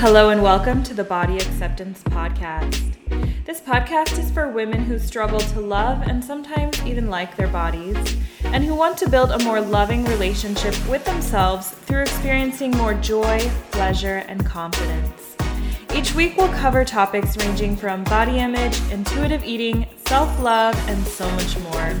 Hello, 0.00 0.30
and 0.30 0.44
welcome 0.44 0.84
to 0.84 0.94
the 0.94 1.02
Body 1.02 1.38
Acceptance 1.38 2.04
Podcast. 2.04 2.94
This 3.44 3.60
podcast 3.60 4.16
is 4.16 4.30
for 4.30 4.48
women 4.48 4.84
who 4.84 4.96
struggle 4.96 5.40
to 5.40 5.60
love 5.60 6.02
and 6.02 6.24
sometimes 6.24 6.80
even 6.86 7.10
like 7.10 7.34
their 7.34 7.48
bodies, 7.48 8.16
and 8.44 8.62
who 8.62 8.76
want 8.76 8.96
to 8.98 9.10
build 9.10 9.32
a 9.32 9.42
more 9.42 9.60
loving 9.60 10.04
relationship 10.04 10.72
with 10.88 11.04
themselves 11.04 11.70
through 11.70 12.02
experiencing 12.02 12.70
more 12.76 12.94
joy, 12.94 13.50
pleasure, 13.72 14.24
and 14.28 14.46
confidence. 14.46 15.34
Each 15.92 16.14
week, 16.14 16.36
we'll 16.36 16.52
cover 16.52 16.84
topics 16.84 17.36
ranging 17.36 17.74
from 17.74 18.04
body 18.04 18.38
image, 18.38 18.80
intuitive 18.92 19.42
eating, 19.42 19.84
self 20.06 20.40
love, 20.40 20.76
and 20.88 21.04
so 21.04 21.28
much 21.32 21.58
more. 21.58 21.96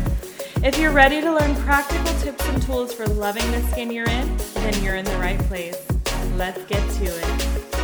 If 0.62 0.78
you're 0.78 0.92
ready 0.92 1.20
to 1.20 1.34
learn 1.34 1.56
practical 1.56 2.14
tips 2.20 2.48
and 2.48 2.62
tools 2.62 2.94
for 2.94 3.08
loving 3.08 3.50
the 3.50 3.60
skin 3.72 3.90
you're 3.90 4.08
in, 4.08 4.36
then 4.54 4.84
you're 4.84 4.94
in 4.94 5.04
the 5.04 5.18
right 5.18 5.40
place. 5.40 5.84
Let's 6.36 6.62
get 6.66 6.88
to 6.98 7.04
it. 7.06 7.77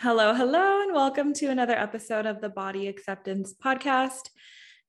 Hello, 0.00 0.32
hello, 0.32 0.82
and 0.82 0.94
welcome 0.94 1.32
to 1.32 1.46
another 1.46 1.76
episode 1.76 2.24
of 2.24 2.40
the 2.40 2.48
Body 2.48 2.86
Acceptance 2.86 3.52
Podcast. 3.52 4.30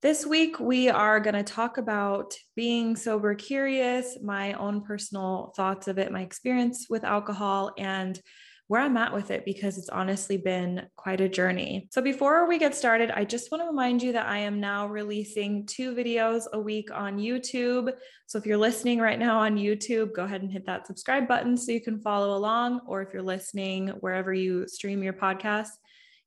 This 0.03 0.23
week, 0.23 0.59
we 0.59 0.87
are 0.87 1.19
going 1.19 1.33
to 1.33 1.41
talk 1.41 1.79
about 1.79 2.35
being 2.55 2.95
sober 2.95 3.33
curious, 3.33 4.19
my 4.21 4.53
own 4.53 4.83
personal 4.83 5.51
thoughts 5.55 5.87
of 5.87 5.97
it, 5.97 6.11
my 6.11 6.21
experience 6.21 6.85
with 6.91 7.03
alcohol, 7.03 7.71
and 7.75 8.21
where 8.69 8.81
I'm 8.81 8.97
at 8.97 9.11
with 9.11 9.31
it 9.31 9.45
because 9.45 9.79
it's 9.79 9.89
honestly 9.89 10.37
been 10.37 10.85
quite 10.95 11.21
a 11.21 11.27
journey. 11.27 11.87
So, 11.89 12.03
before 12.03 12.47
we 12.47 12.59
get 12.59 12.75
started, 12.75 13.09
I 13.09 13.25
just 13.25 13.51
want 13.51 13.63
to 13.63 13.67
remind 13.67 14.03
you 14.03 14.13
that 14.13 14.27
I 14.27 14.37
am 14.37 14.59
now 14.59 14.85
releasing 14.85 15.65
two 15.65 15.95
videos 15.95 16.43
a 16.53 16.59
week 16.59 16.91
on 16.93 17.17
YouTube. 17.17 17.91
So, 18.27 18.37
if 18.37 18.45
you're 18.45 18.57
listening 18.57 18.99
right 18.99 19.17
now 19.17 19.39
on 19.39 19.57
YouTube, 19.57 20.13
go 20.13 20.23
ahead 20.23 20.43
and 20.43 20.51
hit 20.51 20.67
that 20.67 20.85
subscribe 20.85 21.27
button 21.27 21.57
so 21.57 21.71
you 21.71 21.81
can 21.81 21.99
follow 21.99 22.37
along. 22.37 22.81
Or 22.85 23.01
if 23.01 23.11
you're 23.11 23.23
listening 23.23 23.87
wherever 24.01 24.35
you 24.35 24.67
stream 24.67 25.01
your 25.01 25.13
podcast, 25.13 25.69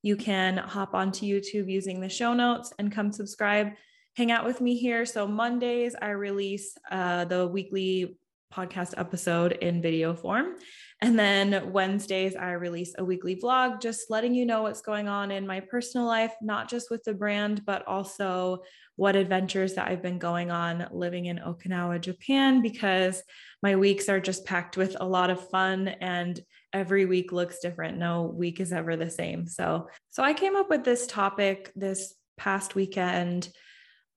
you 0.02 0.16
can 0.16 0.56
hop 0.56 0.94
onto 0.94 1.24
YouTube 1.24 1.70
using 1.70 2.00
the 2.00 2.08
show 2.08 2.34
notes 2.34 2.72
and 2.80 2.90
come 2.90 3.12
subscribe. 3.12 3.68
Hang 4.16 4.32
out 4.32 4.44
with 4.44 4.60
me 4.60 4.76
here. 4.76 5.06
So, 5.06 5.28
Mondays, 5.28 5.94
I 6.02 6.08
release 6.08 6.76
uh, 6.90 7.24
the 7.26 7.46
weekly 7.46 8.18
podcast 8.52 8.94
episode 8.96 9.52
in 9.52 9.80
video 9.80 10.14
form. 10.14 10.56
And 11.00 11.18
then 11.18 11.72
Wednesdays, 11.72 12.36
I 12.36 12.52
release 12.52 12.94
a 12.96 13.04
weekly 13.04 13.34
vlog, 13.34 13.80
just 13.80 14.10
letting 14.10 14.34
you 14.34 14.46
know 14.46 14.62
what's 14.62 14.82
going 14.82 15.08
on 15.08 15.30
in 15.32 15.46
my 15.46 15.60
personal 15.60 16.06
life, 16.06 16.32
not 16.40 16.68
just 16.68 16.90
with 16.90 17.02
the 17.02 17.14
brand, 17.14 17.64
but 17.64 17.86
also 17.88 18.62
what 18.96 19.16
adventures 19.16 19.74
that 19.74 19.88
I've 19.88 20.02
been 20.02 20.18
going 20.18 20.50
on 20.50 20.86
living 20.92 21.26
in 21.26 21.38
Okinawa, 21.38 22.00
Japan, 22.00 22.62
because 22.62 23.22
my 23.62 23.74
weeks 23.74 24.08
are 24.08 24.20
just 24.20 24.44
packed 24.44 24.76
with 24.76 24.96
a 25.00 25.06
lot 25.06 25.30
of 25.30 25.48
fun 25.50 25.88
and 25.88 26.38
every 26.72 27.04
week 27.04 27.32
looks 27.32 27.58
different. 27.58 27.98
No 27.98 28.22
week 28.22 28.60
is 28.60 28.72
ever 28.72 28.96
the 28.96 29.10
same. 29.10 29.46
So, 29.46 29.88
so 30.10 30.22
I 30.22 30.34
came 30.34 30.56
up 30.56 30.70
with 30.70 30.84
this 30.84 31.06
topic 31.06 31.72
this 31.74 32.14
past 32.36 32.74
weekend 32.74 33.48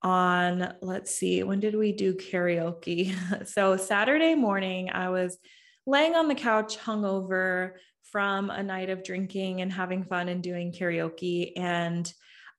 on, 0.06 0.72
let's 0.82 1.12
see, 1.16 1.42
when 1.42 1.58
did 1.58 1.74
we 1.74 1.90
do 1.90 2.14
karaoke? 2.14 3.12
so, 3.48 3.76
Saturday 3.76 4.36
morning, 4.36 4.88
I 4.92 5.08
was 5.08 5.36
laying 5.84 6.14
on 6.14 6.28
the 6.28 6.34
couch, 6.36 6.78
hungover 6.78 7.72
from 8.12 8.50
a 8.50 8.62
night 8.62 8.88
of 8.88 9.02
drinking 9.02 9.62
and 9.62 9.72
having 9.72 10.04
fun 10.04 10.28
and 10.28 10.44
doing 10.44 10.72
karaoke. 10.72 11.50
And 11.56 12.10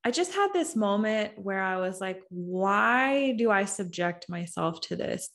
I 0.04 0.12
just 0.12 0.34
had 0.34 0.50
this 0.52 0.76
moment 0.76 1.34
where 1.38 1.62
I 1.62 1.78
was 1.78 2.02
like, 2.02 2.22
why 2.28 3.34
do 3.38 3.50
I 3.50 3.64
subject 3.64 4.28
myself 4.28 4.82
to 4.82 4.98
this? 4.98 5.30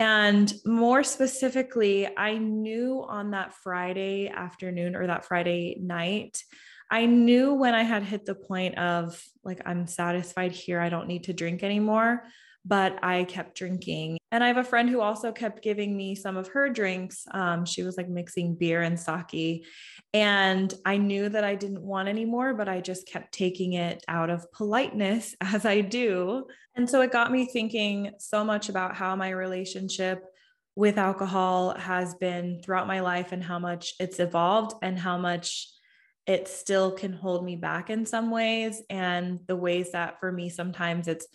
And 0.00 0.52
more 0.66 1.04
specifically, 1.04 2.08
I 2.16 2.36
knew 2.36 3.04
on 3.08 3.30
that 3.30 3.54
Friday 3.62 4.28
afternoon 4.28 4.96
or 4.96 5.06
that 5.06 5.24
Friday 5.24 5.78
night 5.80 6.42
I 6.90 7.06
knew 7.06 7.54
when 7.54 7.74
I 7.74 7.82
had 7.82 8.02
hit 8.02 8.26
the 8.26 8.34
point 8.34 8.78
of 8.78 9.22
like, 9.42 9.60
I'm 9.66 9.86
satisfied 9.86 10.52
here, 10.52 10.80
I 10.80 10.88
don't 10.88 11.08
need 11.08 11.24
to 11.24 11.32
drink 11.32 11.62
anymore. 11.62 12.24
But 12.66 12.98
I 13.04 13.24
kept 13.24 13.58
drinking. 13.58 14.16
And 14.32 14.42
I 14.42 14.46
have 14.46 14.56
a 14.56 14.64
friend 14.64 14.88
who 14.88 15.02
also 15.02 15.32
kept 15.32 15.62
giving 15.62 15.94
me 15.94 16.14
some 16.14 16.38
of 16.38 16.48
her 16.48 16.70
drinks. 16.70 17.26
Um, 17.30 17.66
she 17.66 17.82
was 17.82 17.98
like 17.98 18.08
mixing 18.08 18.54
beer 18.54 18.80
and 18.80 18.98
sake. 18.98 19.66
And 20.14 20.72
I 20.86 20.96
knew 20.96 21.28
that 21.28 21.44
I 21.44 21.56
didn't 21.56 21.82
want 21.82 22.08
anymore, 22.08 22.54
but 22.54 22.66
I 22.66 22.80
just 22.80 23.06
kept 23.06 23.34
taking 23.34 23.74
it 23.74 24.02
out 24.08 24.30
of 24.30 24.50
politeness, 24.52 25.34
as 25.42 25.66
I 25.66 25.82
do. 25.82 26.46
And 26.74 26.88
so 26.88 27.02
it 27.02 27.12
got 27.12 27.30
me 27.30 27.44
thinking 27.44 28.12
so 28.18 28.42
much 28.42 28.70
about 28.70 28.96
how 28.96 29.14
my 29.14 29.28
relationship 29.28 30.24
with 30.76 30.98
alcohol 30.98 31.74
has 31.78 32.14
been 32.14 32.60
throughout 32.62 32.86
my 32.86 33.00
life 33.00 33.32
and 33.32 33.44
how 33.44 33.58
much 33.58 33.94
it's 34.00 34.18
evolved 34.18 34.74
and 34.82 34.98
how 34.98 35.18
much 35.18 35.68
it 36.26 36.48
still 36.48 36.90
can 36.90 37.12
hold 37.12 37.44
me 37.44 37.56
back 37.56 37.90
in 37.90 38.06
some 38.06 38.30
ways. 38.30 38.82
And 38.88 39.40
the 39.46 39.56
ways 39.56 39.92
that 39.92 40.20
for 40.20 40.32
me, 40.32 40.48
sometimes 40.48 41.08
it's 41.08 41.26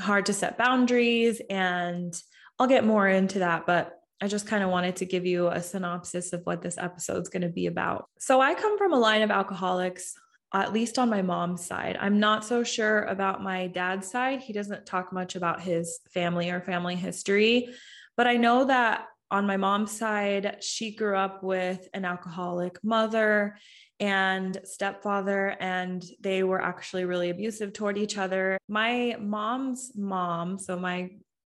hard 0.00 0.26
to 0.26 0.32
set 0.32 0.58
boundaries. 0.58 1.40
And 1.48 2.14
I'll 2.58 2.66
get 2.66 2.84
more 2.84 3.08
into 3.08 3.40
that. 3.40 3.66
But 3.66 3.98
I 4.20 4.28
just 4.28 4.46
kind 4.46 4.62
of 4.62 4.70
wanted 4.70 4.96
to 4.96 5.06
give 5.06 5.26
you 5.26 5.48
a 5.48 5.62
synopsis 5.62 6.32
of 6.32 6.42
what 6.44 6.62
this 6.62 6.78
episode 6.78 7.22
is 7.22 7.28
going 7.28 7.42
to 7.42 7.48
be 7.48 7.66
about. 7.66 8.08
So, 8.18 8.40
I 8.40 8.54
come 8.54 8.78
from 8.78 8.92
a 8.92 8.98
line 8.98 9.22
of 9.22 9.30
alcoholics, 9.30 10.14
at 10.52 10.72
least 10.72 10.98
on 10.98 11.10
my 11.10 11.20
mom's 11.20 11.66
side. 11.66 11.98
I'm 12.00 12.20
not 12.20 12.44
so 12.44 12.62
sure 12.62 13.02
about 13.02 13.42
my 13.42 13.66
dad's 13.66 14.10
side. 14.10 14.40
He 14.40 14.52
doesn't 14.52 14.86
talk 14.86 15.12
much 15.12 15.34
about 15.34 15.62
his 15.62 15.98
family 16.10 16.50
or 16.50 16.60
family 16.60 16.94
history. 16.94 17.68
But 18.16 18.26
I 18.26 18.36
know 18.36 18.66
that 18.66 19.06
on 19.30 19.46
my 19.46 19.56
mom's 19.56 19.90
side, 19.90 20.58
she 20.60 20.94
grew 20.94 21.16
up 21.16 21.42
with 21.42 21.88
an 21.92 22.04
alcoholic 22.04 22.82
mother 22.84 23.56
and 24.00 24.58
stepfather, 24.64 25.56
and 25.60 26.04
they 26.20 26.42
were 26.42 26.60
actually 26.60 27.04
really 27.04 27.30
abusive 27.30 27.72
toward 27.72 27.96
each 27.96 28.18
other. 28.18 28.58
My 28.68 29.16
mom's 29.20 29.92
mom, 29.94 30.58
so 30.58 30.78
my 30.78 31.10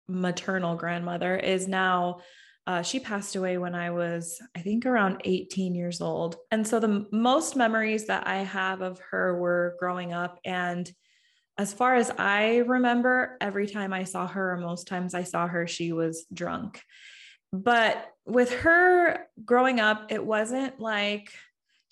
maternal 0.09 0.77
grandmother, 0.77 1.37
is 1.37 1.69
now. 1.69 2.21
Uh, 2.67 2.83
she 2.83 3.01
passed 3.01 3.35
away 3.35 3.59
when 3.59 3.75
I 3.75 3.91
was, 3.91 4.41
I 4.55 4.61
think, 4.61 4.87
around 4.87 5.23
18 5.25 5.75
years 5.75 6.01
old. 6.01 6.37
And 6.53 6.65
so 6.67 6.79
the 6.79 7.07
most 7.11 7.57
memories 7.57 8.07
that 8.07 8.29
I 8.29 8.39
have 8.45 8.81
of 8.81 9.01
her 9.11 9.37
were 9.37 9.77
growing 9.81 10.13
up. 10.13 10.39
And 10.45 10.89
as 11.59 11.73
far 11.73 11.97
as 11.97 12.13
I 12.17 12.59
remember, 12.59 13.37
every 13.41 13.67
time 13.67 13.93
I 13.93 14.05
saw 14.05 14.27
her, 14.27 14.53
or 14.53 14.57
most 14.59 14.87
times 14.87 15.15
I 15.15 15.25
saw 15.25 15.49
her, 15.49 15.67
she 15.67 15.93
was 15.93 16.27
drunk. 16.33 16.81
But 17.53 18.07
with 18.25 18.53
her 18.61 19.27
growing 19.45 19.81
up, 19.81 20.13
it 20.13 20.25
wasn't 20.25 20.79
like 20.79 21.33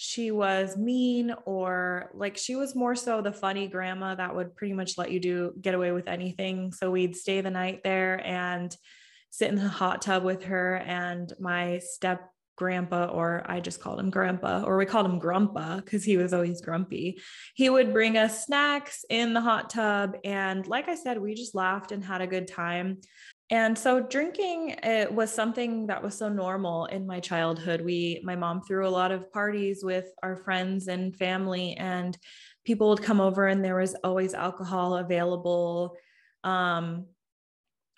she 0.00 0.30
was 0.30 0.76
mean 0.76 1.34
or 1.44 2.12
like 2.14 2.36
she 2.36 2.54
was 2.54 2.76
more 2.76 2.94
so 2.94 3.20
the 3.20 3.32
funny 3.32 3.66
grandma 3.66 4.14
that 4.14 4.32
would 4.32 4.54
pretty 4.54 4.72
much 4.72 4.96
let 4.96 5.10
you 5.10 5.18
do 5.18 5.52
get 5.60 5.74
away 5.74 5.90
with 5.90 6.06
anything. 6.06 6.72
So 6.72 6.92
we'd 6.92 7.16
stay 7.16 7.40
the 7.40 7.50
night 7.50 7.80
there 7.82 8.24
and 8.24 8.74
sit 9.30 9.48
in 9.48 9.56
the 9.56 9.66
hot 9.66 10.00
tub 10.00 10.22
with 10.22 10.44
her 10.44 10.76
and 10.76 11.32
my 11.40 11.78
step 11.78 12.30
grandpa 12.54 13.06
or 13.06 13.44
I 13.48 13.58
just 13.58 13.80
called 13.80 13.98
him 13.98 14.10
grandpa 14.10 14.62
or 14.62 14.76
we 14.76 14.86
called 14.86 15.06
him 15.06 15.18
grandpa 15.18 15.76
because 15.76 16.04
he 16.04 16.16
was 16.16 16.32
always 16.32 16.60
grumpy. 16.60 17.20
He 17.54 17.68
would 17.68 17.92
bring 17.92 18.16
us 18.16 18.46
snacks 18.46 19.04
in 19.10 19.34
the 19.34 19.40
hot 19.40 19.68
tub 19.68 20.16
and 20.24 20.64
like 20.68 20.88
I 20.88 20.94
said 20.94 21.20
we 21.20 21.34
just 21.34 21.56
laughed 21.56 21.90
and 21.90 22.04
had 22.04 22.20
a 22.20 22.26
good 22.28 22.46
time. 22.46 22.98
And 23.50 23.78
so 23.78 24.00
drinking 24.00 24.76
it 24.82 25.12
was 25.12 25.32
something 25.32 25.86
that 25.86 26.02
was 26.02 26.14
so 26.16 26.28
normal 26.28 26.84
in 26.86 27.06
my 27.06 27.18
childhood. 27.18 27.80
We 27.80 28.20
my 28.22 28.36
mom 28.36 28.60
threw 28.62 28.86
a 28.86 28.90
lot 28.90 29.10
of 29.10 29.32
parties 29.32 29.82
with 29.82 30.06
our 30.22 30.36
friends 30.36 30.88
and 30.88 31.16
family 31.16 31.74
and 31.74 32.16
people 32.64 32.90
would 32.90 33.02
come 33.02 33.20
over 33.20 33.46
and 33.46 33.64
there 33.64 33.76
was 33.76 33.94
always 34.04 34.34
alcohol 34.34 34.96
available. 34.96 35.96
Um, 36.44 37.06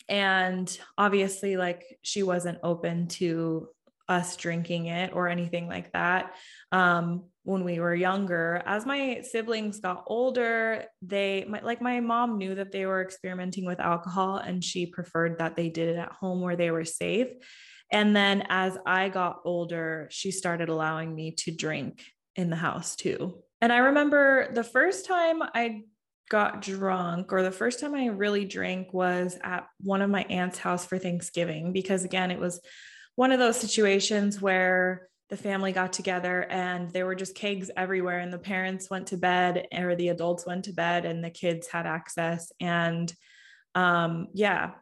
and 0.09 0.79
obviously 0.97 1.57
like 1.57 1.99
she 2.03 2.23
wasn't 2.23 2.59
open 2.63 3.09
to 3.09 3.69
us 4.09 4.37
drinking 4.37 4.87
it 4.87 5.13
or 5.15 5.29
anything 5.29 5.67
like 5.69 5.93
that. 5.93 6.35
Um, 6.71 7.25
when 7.51 7.65
we 7.65 7.81
were 7.81 7.95
younger. 7.95 8.63
As 8.65 8.87
my 8.87 9.23
siblings 9.23 9.81
got 9.81 10.05
older 10.07 10.85
they 11.03 11.45
my, 11.49 11.61
like 11.61 11.83
my 11.83 12.01
mom 12.01 12.39
knew 12.39 12.55
that 12.55 12.73
they 12.73 12.87
were 12.87 13.03
experimenting 13.03 13.67
with 13.67 13.81
alcohol 13.81 14.37
and 14.37 14.63
she 14.63 14.87
preferred 14.87 15.39
that 15.39 15.57
they 15.57 15.69
did 15.69 15.89
it 15.89 15.97
at 15.97 16.13
home 16.13 16.41
where 16.41 16.57
they 16.57 16.71
were 16.71 16.85
safe. 16.85 17.29
And 17.93 18.15
then 18.15 18.45
as 18.49 18.79
i 18.87 19.09
got 19.09 19.41
older 19.45 20.09
she 20.11 20.31
started 20.31 20.69
allowing 20.69 21.15
me 21.15 21.33
to 21.33 21.51
drink 21.51 22.05
in 22.37 22.51
the 22.51 22.57
house 22.57 22.95
too. 22.97 23.43
And 23.61 23.73
i 23.73 23.79
remember 23.79 24.53
the 24.55 24.65
first 24.65 25.07
time 25.07 25.43
i 25.43 25.83
got 26.31 26.63
drunk 26.63 27.33
or 27.33 27.43
the 27.43 27.51
first 27.51 27.81
time 27.81 27.93
i 27.93 28.07
really 28.07 28.45
drank 28.45 28.93
was 28.95 29.37
at 29.43 29.67
one 29.81 30.01
of 30.01 30.09
my 30.09 30.23
aunt's 30.31 30.59
house 30.59 30.87
for 30.87 30.97
thanksgiving 30.97 31.73
because 31.73 32.05
again 32.05 32.31
it 32.31 32.39
was 32.39 32.61
one 33.17 33.33
of 33.33 33.41
those 33.41 33.59
situations 33.59 34.41
where 34.41 35.10
the 35.31 35.37
family 35.37 35.73
got 35.73 35.93
together 35.93 36.43
and 36.51 36.91
there 36.91 37.07
were 37.07 37.15
just 37.15 37.35
kegs 37.35 37.71
everywhere 37.77 38.19
and 38.19 38.33
the 38.33 38.39
parents 38.39 38.91
went 38.91 39.07
to 39.07 39.17
bed 39.17 39.69
or 39.73 39.95
the 39.95 40.09
adults 40.09 40.45
went 40.45 40.65
to 40.65 40.73
bed 40.73 41.05
and 41.05 41.23
the 41.25 41.31
kids 41.31 41.69
had 41.69 41.87
access 41.87 42.53
and 42.61 43.15
um, 43.75 44.27
yeah 44.35 44.73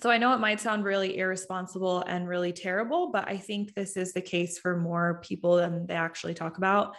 So 0.00 0.10
I 0.10 0.18
know 0.18 0.32
it 0.34 0.40
might 0.40 0.60
sound 0.60 0.84
really 0.84 1.18
irresponsible 1.18 2.02
and 2.06 2.28
really 2.28 2.52
terrible, 2.52 3.10
but 3.10 3.28
I 3.28 3.36
think 3.38 3.74
this 3.74 3.96
is 3.96 4.12
the 4.12 4.20
case 4.20 4.58
for 4.58 4.76
more 4.76 5.20
people 5.22 5.56
than 5.56 5.86
they 5.86 5.94
actually 5.94 6.34
talk 6.34 6.58
about. 6.58 6.94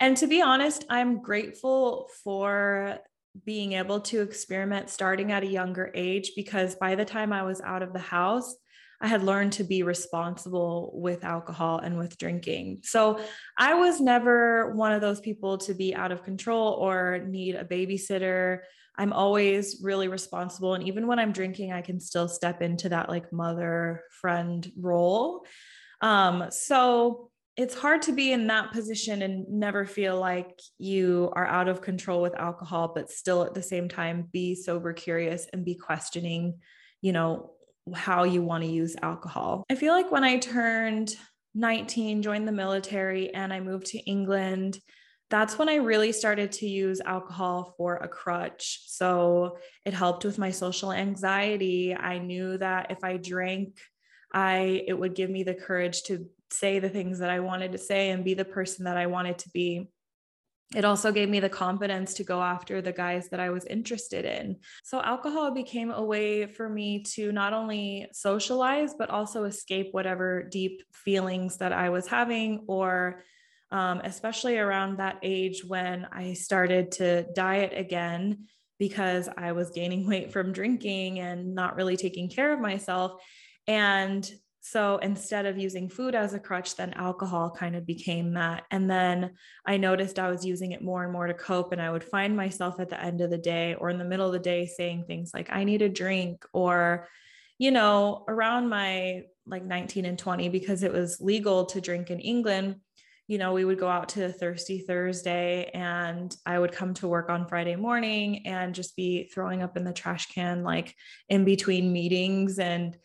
And 0.00 0.16
to 0.18 0.26
be 0.26 0.42
honest, 0.42 0.84
I'm 0.90 1.22
grateful 1.22 2.08
for 2.22 2.98
being 3.44 3.72
able 3.72 4.00
to 4.00 4.20
experiment 4.20 4.90
starting 4.90 5.32
at 5.32 5.44
a 5.44 5.46
younger 5.46 5.90
age 5.94 6.32
because 6.36 6.74
by 6.74 6.94
the 6.94 7.04
time 7.04 7.32
I 7.32 7.42
was 7.42 7.62
out 7.62 7.82
of 7.82 7.92
the 7.92 7.98
house, 7.98 8.54
I 9.00 9.08
had 9.08 9.22
learned 9.22 9.52
to 9.52 9.64
be 9.64 9.82
responsible 9.82 10.90
with 10.94 11.24
alcohol 11.24 11.78
and 11.78 11.98
with 11.98 12.16
drinking. 12.18 12.80
So 12.82 13.20
I 13.58 13.74
was 13.74 14.00
never 14.00 14.74
one 14.74 14.92
of 14.92 15.00
those 15.00 15.20
people 15.20 15.58
to 15.58 15.74
be 15.74 15.94
out 15.94 16.12
of 16.12 16.22
control 16.22 16.72
or 16.72 17.18
need 17.26 17.56
a 17.56 17.64
babysitter. 17.64 18.60
I'm 18.98 19.12
always 19.12 19.80
really 19.82 20.08
responsible. 20.08 20.74
And 20.74 20.86
even 20.86 21.06
when 21.06 21.18
I'm 21.18 21.32
drinking, 21.32 21.72
I 21.72 21.82
can 21.82 22.00
still 22.00 22.28
step 22.28 22.62
into 22.62 22.88
that 22.88 23.08
like 23.10 23.32
mother 23.32 24.04
friend 24.20 24.66
role. 24.78 25.44
Um, 26.00 26.46
so 26.50 27.30
it's 27.56 27.74
hard 27.74 28.02
to 28.02 28.12
be 28.12 28.32
in 28.32 28.46
that 28.48 28.72
position 28.72 29.22
and 29.22 29.48
never 29.48 29.86
feel 29.86 30.18
like 30.18 30.60
you 30.78 31.30
are 31.34 31.46
out 31.46 31.68
of 31.68 31.80
control 31.80 32.20
with 32.20 32.34
alcohol, 32.34 32.92
but 32.94 33.10
still 33.10 33.44
at 33.44 33.54
the 33.54 33.62
same 33.62 33.88
time 33.88 34.28
be 34.30 34.54
sober 34.54 34.92
curious 34.92 35.46
and 35.52 35.64
be 35.64 35.74
questioning, 35.74 36.58
you 37.00 37.12
know, 37.12 37.52
how 37.94 38.24
you 38.24 38.42
want 38.42 38.64
to 38.64 38.70
use 38.70 38.96
alcohol. 39.02 39.64
I 39.70 39.74
feel 39.74 39.92
like 39.92 40.10
when 40.10 40.24
I 40.24 40.38
turned 40.38 41.14
19, 41.54 42.22
joined 42.22 42.46
the 42.46 42.52
military, 42.52 43.32
and 43.32 43.52
I 43.52 43.60
moved 43.60 43.86
to 43.88 43.98
England, 43.98 44.78
that's 45.28 45.58
when 45.58 45.68
I 45.68 45.76
really 45.76 46.12
started 46.12 46.52
to 46.52 46.68
use 46.68 47.00
alcohol 47.00 47.74
for 47.76 47.96
a 47.96 48.08
crutch. 48.08 48.82
So 48.86 49.58
it 49.84 49.94
helped 49.94 50.24
with 50.24 50.38
my 50.38 50.50
social 50.50 50.92
anxiety. 50.92 51.94
I 51.94 52.18
knew 52.18 52.58
that 52.58 52.90
if 52.90 53.02
I 53.02 53.16
drank, 53.16 53.78
I 54.32 54.84
it 54.86 54.94
would 54.94 55.14
give 55.14 55.30
me 55.30 55.42
the 55.42 55.54
courage 55.54 56.02
to 56.04 56.26
say 56.52 56.78
the 56.78 56.88
things 56.88 57.18
that 57.18 57.30
I 57.30 57.40
wanted 57.40 57.72
to 57.72 57.78
say 57.78 58.10
and 58.10 58.24
be 58.24 58.34
the 58.34 58.44
person 58.44 58.84
that 58.84 58.96
I 58.96 59.06
wanted 59.06 59.38
to 59.38 59.50
be 59.50 59.88
it 60.74 60.84
also 60.84 61.12
gave 61.12 61.28
me 61.28 61.38
the 61.38 61.48
confidence 61.48 62.14
to 62.14 62.24
go 62.24 62.42
after 62.42 62.82
the 62.82 62.92
guys 62.92 63.28
that 63.28 63.38
I 63.38 63.50
was 63.50 63.64
interested 63.66 64.24
in. 64.24 64.56
So, 64.82 65.00
alcohol 65.00 65.52
became 65.52 65.92
a 65.92 66.04
way 66.04 66.46
for 66.46 66.68
me 66.68 67.04
to 67.14 67.30
not 67.30 67.52
only 67.52 68.08
socialize, 68.12 68.94
but 68.98 69.10
also 69.10 69.44
escape 69.44 69.88
whatever 69.92 70.42
deep 70.42 70.82
feelings 70.92 71.58
that 71.58 71.72
I 71.72 71.90
was 71.90 72.08
having, 72.08 72.64
or 72.66 73.22
um, 73.70 74.00
especially 74.02 74.58
around 74.58 74.98
that 74.98 75.18
age 75.22 75.62
when 75.64 76.06
I 76.10 76.32
started 76.32 76.92
to 76.92 77.26
diet 77.32 77.72
again 77.76 78.46
because 78.78 79.28
I 79.36 79.52
was 79.52 79.70
gaining 79.70 80.06
weight 80.08 80.32
from 80.32 80.52
drinking 80.52 81.20
and 81.20 81.54
not 81.54 81.76
really 81.76 81.96
taking 81.96 82.28
care 82.28 82.52
of 82.52 82.60
myself. 82.60 83.22
And 83.68 84.28
so 84.68 84.96
instead 84.96 85.46
of 85.46 85.56
using 85.56 85.88
food 85.88 86.16
as 86.16 86.34
a 86.34 86.40
crutch, 86.40 86.74
then 86.74 86.92
alcohol 86.94 87.54
kind 87.56 87.76
of 87.76 87.86
became 87.86 88.34
that. 88.34 88.64
And 88.72 88.90
then 88.90 89.34
I 89.64 89.76
noticed 89.76 90.18
I 90.18 90.28
was 90.28 90.44
using 90.44 90.72
it 90.72 90.82
more 90.82 91.04
and 91.04 91.12
more 91.12 91.28
to 91.28 91.34
cope. 91.34 91.70
And 91.70 91.80
I 91.80 91.88
would 91.88 92.02
find 92.02 92.36
myself 92.36 92.80
at 92.80 92.88
the 92.88 93.00
end 93.00 93.20
of 93.20 93.30
the 93.30 93.38
day 93.38 93.76
or 93.76 93.90
in 93.90 93.98
the 93.98 94.04
middle 94.04 94.26
of 94.26 94.32
the 94.32 94.40
day 94.40 94.66
saying 94.66 95.04
things 95.04 95.30
like, 95.32 95.50
I 95.52 95.62
need 95.62 95.82
a 95.82 95.88
drink, 95.88 96.44
or, 96.52 97.06
you 97.58 97.70
know, 97.70 98.24
around 98.26 98.68
my 98.68 99.26
like 99.46 99.64
19 99.64 100.04
and 100.04 100.18
20, 100.18 100.48
because 100.48 100.82
it 100.82 100.92
was 100.92 101.20
legal 101.20 101.66
to 101.66 101.80
drink 101.80 102.10
in 102.10 102.18
England. 102.18 102.80
You 103.28 103.38
know, 103.38 103.52
we 103.52 103.64
would 103.64 103.78
go 103.78 103.88
out 103.88 104.08
to 104.10 104.32
Thirsty 104.32 104.80
Thursday 104.80 105.70
and 105.74 106.36
I 106.44 106.58
would 106.58 106.72
come 106.72 106.92
to 106.94 107.06
work 107.06 107.30
on 107.30 107.46
Friday 107.46 107.76
morning 107.76 108.48
and 108.48 108.74
just 108.74 108.96
be 108.96 109.30
throwing 109.32 109.62
up 109.62 109.76
in 109.76 109.84
the 109.84 109.92
trash 109.92 110.26
can, 110.26 110.64
like 110.64 110.92
in 111.28 111.44
between 111.44 111.92
meetings. 111.92 112.58
And 112.58 112.96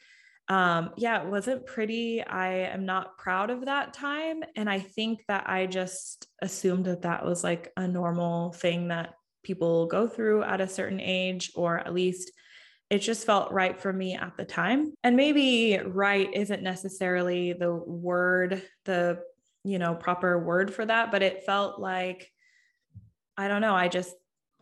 um, 0.51 0.91
yeah, 0.97 1.23
it 1.23 1.29
wasn't 1.29 1.65
pretty. 1.65 2.21
I 2.21 2.65
am 2.73 2.85
not 2.85 3.17
proud 3.17 3.51
of 3.51 3.65
that 3.65 3.93
time. 3.93 4.43
And 4.57 4.69
I 4.69 4.79
think 4.79 5.23
that 5.29 5.49
I 5.49 5.65
just 5.65 6.27
assumed 6.41 6.87
that 6.87 7.03
that 7.03 7.23
was 7.25 7.41
like 7.41 7.71
a 7.77 7.87
normal 7.87 8.51
thing 8.51 8.89
that 8.89 9.13
people 9.43 9.85
go 9.85 10.09
through 10.09 10.43
at 10.43 10.59
a 10.59 10.67
certain 10.67 10.99
age, 10.99 11.53
or 11.55 11.77
at 11.79 11.93
least 11.93 12.33
it 12.89 12.99
just 12.99 13.25
felt 13.25 13.53
right 13.53 13.79
for 13.79 13.93
me 13.93 14.15
at 14.15 14.35
the 14.35 14.43
time. 14.43 14.91
And 15.05 15.15
maybe 15.15 15.79
right 15.85 16.29
isn't 16.33 16.61
necessarily 16.61 17.53
the 17.53 17.73
word, 17.73 18.61
the, 18.83 19.19
you 19.63 19.79
know, 19.79 19.95
proper 19.95 20.37
word 20.37 20.73
for 20.73 20.85
that, 20.85 21.13
but 21.13 21.23
it 21.23 21.45
felt 21.45 21.79
like, 21.79 22.29
I 23.37 23.47
don't 23.47 23.61
know, 23.61 23.73
I 23.73 23.87
just, 23.87 24.13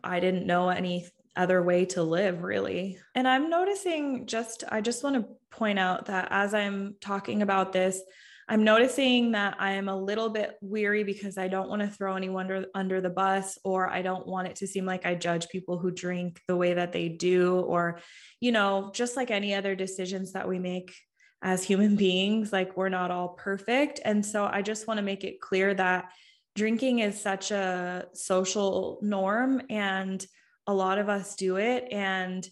I 0.04 0.20
didn't 0.20 0.46
know 0.46 0.68
any 0.68 1.08
other 1.36 1.62
way 1.62 1.84
to 1.86 2.02
live 2.02 2.42
really. 2.42 2.98
And 3.14 3.26
i'm 3.28 3.50
noticing 3.50 4.26
just 4.26 4.64
i 4.68 4.80
just 4.80 5.04
want 5.04 5.16
to 5.16 5.26
point 5.50 5.78
out 5.78 6.06
that 6.06 6.28
as 6.30 6.54
i'm 6.54 6.94
talking 7.00 7.42
about 7.42 7.72
this 7.72 8.00
i'm 8.48 8.64
noticing 8.64 9.32
that 9.32 9.56
i 9.58 9.72
am 9.72 9.88
a 9.88 9.96
little 9.96 10.28
bit 10.28 10.56
weary 10.60 11.02
because 11.04 11.38
i 11.38 11.48
don't 11.48 11.68
want 11.68 11.82
to 11.82 11.88
throw 11.88 12.14
anyone 12.16 12.46
under, 12.46 12.66
under 12.74 13.00
the 13.00 13.10
bus 13.10 13.58
or 13.64 13.88
i 13.88 14.02
don't 14.02 14.26
want 14.26 14.48
it 14.48 14.56
to 14.56 14.66
seem 14.66 14.84
like 14.84 15.06
i 15.06 15.14
judge 15.14 15.48
people 15.48 15.78
who 15.78 15.90
drink 15.90 16.40
the 16.46 16.56
way 16.56 16.74
that 16.74 16.92
they 16.92 17.08
do 17.08 17.60
or 17.60 17.98
you 18.40 18.52
know 18.52 18.90
just 18.94 19.16
like 19.16 19.30
any 19.30 19.54
other 19.54 19.74
decisions 19.74 20.32
that 20.32 20.48
we 20.48 20.58
make 20.58 20.94
as 21.42 21.64
human 21.64 21.96
beings 22.06 22.52
like 22.52 22.76
we're 22.76 22.88
not 22.88 23.10
all 23.10 23.30
perfect. 23.30 24.00
And 24.04 24.24
so 24.24 24.44
i 24.44 24.62
just 24.62 24.86
want 24.86 24.98
to 24.98 25.02
make 25.02 25.24
it 25.24 25.40
clear 25.40 25.74
that 25.74 26.10
drinking 26.56 26.98
is 26.98 27.20
such 27.20 27.50
a 27.50 28.06
social 28.12 28.98
norm 29.02 29.62
and 29.70 30.24
a 30.66 30.74
lot 30.74 30.98
of 30.98 31.08
us 31.08 31.34
do 31.36 31.56
it. 31.56 31.88
And 31.90 32.46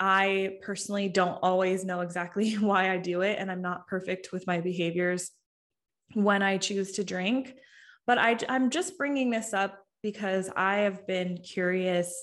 I 0.00 0.58
personally 0.62 1.08
don't 1.08 1.38
always 1.42 1.84
know 1.84 2.00
exactly 2.00 2.54
why 2.58 2.90
I 2.90 2.98
do 2.98 3.22
it. 3.22 3.38
And 3.38 3.50
I'm 3.50 3.62
not 3.62 3.86
perfect 3.86 4.32
with 4.32 4.46
my 4.46 4.60
behaviors 4.60 5.30
when 6.14 6.42
I 6.42 6.58
choose 6.58 6.92
to 6.92 7.04
drink. 7.04 7.54
But 8.06 8.18
I, 8.18 8.38
I'm 8.48 8.70
just 8.70 8.98
bringing 8.98 9.30
this 9.30 9.54
up 9.54 9.78
because 10.02 10.50
I 10.54 10.78
have 10.78 11.06
been 11.06 11.38
curious 11.38 12.14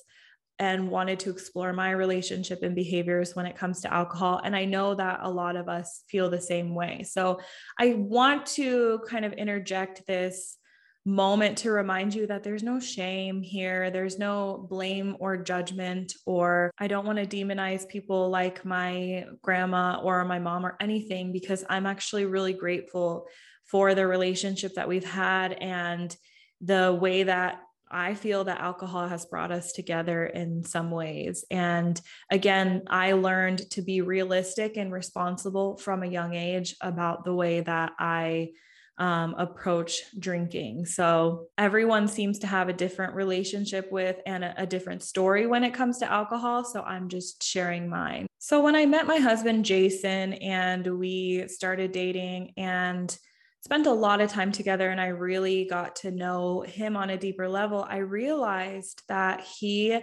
and 0.59 0.91
wanted 0.91 1.19
to 1.19 1.31
explore 1.31 1.73
my 1.73 1.89
relationship 1.89 2.61
and 2.61 2.75
behaviors 2.75 3.35
when 3.35 3.47
it 3.47 3.55
comes 3.55 3.81
to 3.81 3.91
alcohol. 3.91 4.39
And 4.43 4.55
I 4.55 4.65
know 4.65 4.93
that 4.93 5.21
a 5.23 5.29
lot 5.29 5.55
of 5.55 5.67
us 5.67 6.03
feel 6.07 6.29
the 6.29 6.39
same 6.39 6.75
way. 6.75 7.01
So 7.01 7.39
I 7.79 7.95
want 7.97 8.45
to 8.47 8.99
kind 9.07 9.25
of 9.25 9.33
interject 9.33 10.05
this 10.05 10.57
moment 11.05 11.57
to 11.59 11.71
remind 11.71 12.13
you 12.13 12.27
that 12.27 12.43
there's 12.43 12.63
no 12.63 12.79
shame 12.79 13.41
here. 13.41 13.89
There's 13.89 14.19
no 14.19 14.67
blame 14.69 15.17
or 15.19 15.37
judgment, 15.37 16.13
or 16.25 16.71
I 16.77 16.87
don't 16.87 17.05
want 17.05 17.17
to 17.17 17.25
demonize 17.25 17.87
people 17.87 18.29
like 18.29 18.63
my 18.63 19.25
grandma 19.41 19.99
or 20.01 20.23
my 20.25 20.39
mom 20.39 20.65
or 20.65 20.77
anything, 20.79 21.31
because 21.31 21.63
I'm 21.69 21.85
actually 21.85 22.25
really 22.25 22.53
grateful 22.53 23.25
for 23.65 23.95
the 23.95 24.05
relationship 24.05 24.75
that 24.75 24.87
we've 24.87 25.09
had 25.09 25.53
and 25.53 26.15
the 26.59 26.93
way 26.93 27.23
that 27.23 27.61
I 27.89 28.13
feel 28.13 28.45
that 28.45 28.61
alcohol 28.61 29.07
has 29.07 29.25
brought 29.25 29.51
us 29.51 29.73
together 29.73 30.25
in 30.25 30.63
some 30.63 30.91
ways. 30.91 31.43
And 31.51 31.99
again, 32.29 32.83
I 32.87 33.13
learned 33.13 33.69
to 33.71 33.81
be 33.81 34.01
realistic 34.01 34.77
and 34.77 34.93
responsible 34.93 35.77
from 35.77 36.03
a 36.03 36.07
young 36.07 36.33
age 36.33 36.75
about 36.79 37.25
the 37.25 37.33
way 37.33 37.59
that 37.59 37.91
I 37.99 38.51
um, 39.01 39.33
approach 39.39 39.99
drinking. 40.19 40.85
So 40.85 41.47
everyone 41.57 42.07
seems 42.07 42.37
to 42.39 42.47
have 42.47 42.69
a 42.69 42.73
different 42.73 43.15
relationship 43.15 43.91
with 43.91 44.17
and 44.27 44.43
a, 44.43 44.53
a 44.61 44.67
different 44.67 45.01
story 45.01 45.47
when 45.47 45.63
it 45.63 45.73
comes 45.73 45.97
to 45.97 46.11
alcohol. 46.11 46.63
So 46.63 46.83
I'm 46.83 47.09
just 47.09 47.41
sharing 47.41 47.89
mine. 47.89 48.27
So 48.37 48.61
when 48.61 48.75
I 48.75 48.85
met 48.85 49.07
my 49.07 49.17
husband, 49.17 49.65
Jason, 49.65 50.33
and 50.33 50.99
we 50.99 51.47
started 51.47 51.91
dating 51.91 52.53
and 52.57 53.17
spent 53.63 53.87
a 53.87 53.91
lot 53.91 54.21
of 54.21 54.29
time 54.29 54.51
together 54.51 54.91
and 54.91 55.01
I 55.01 55.07
really 55.07 55.65
got 55.65 55.95
to 55.97 56.11
know 56.11 56.61
him 56.61 56.95
on 56.95 57.09
a 57.09 57.17
deeper 57.17 57.49
level, 57.49 57.83
I 57.89 57.97
realized 57.97 59.01
that 59.07 59.41
he 59.41 59.99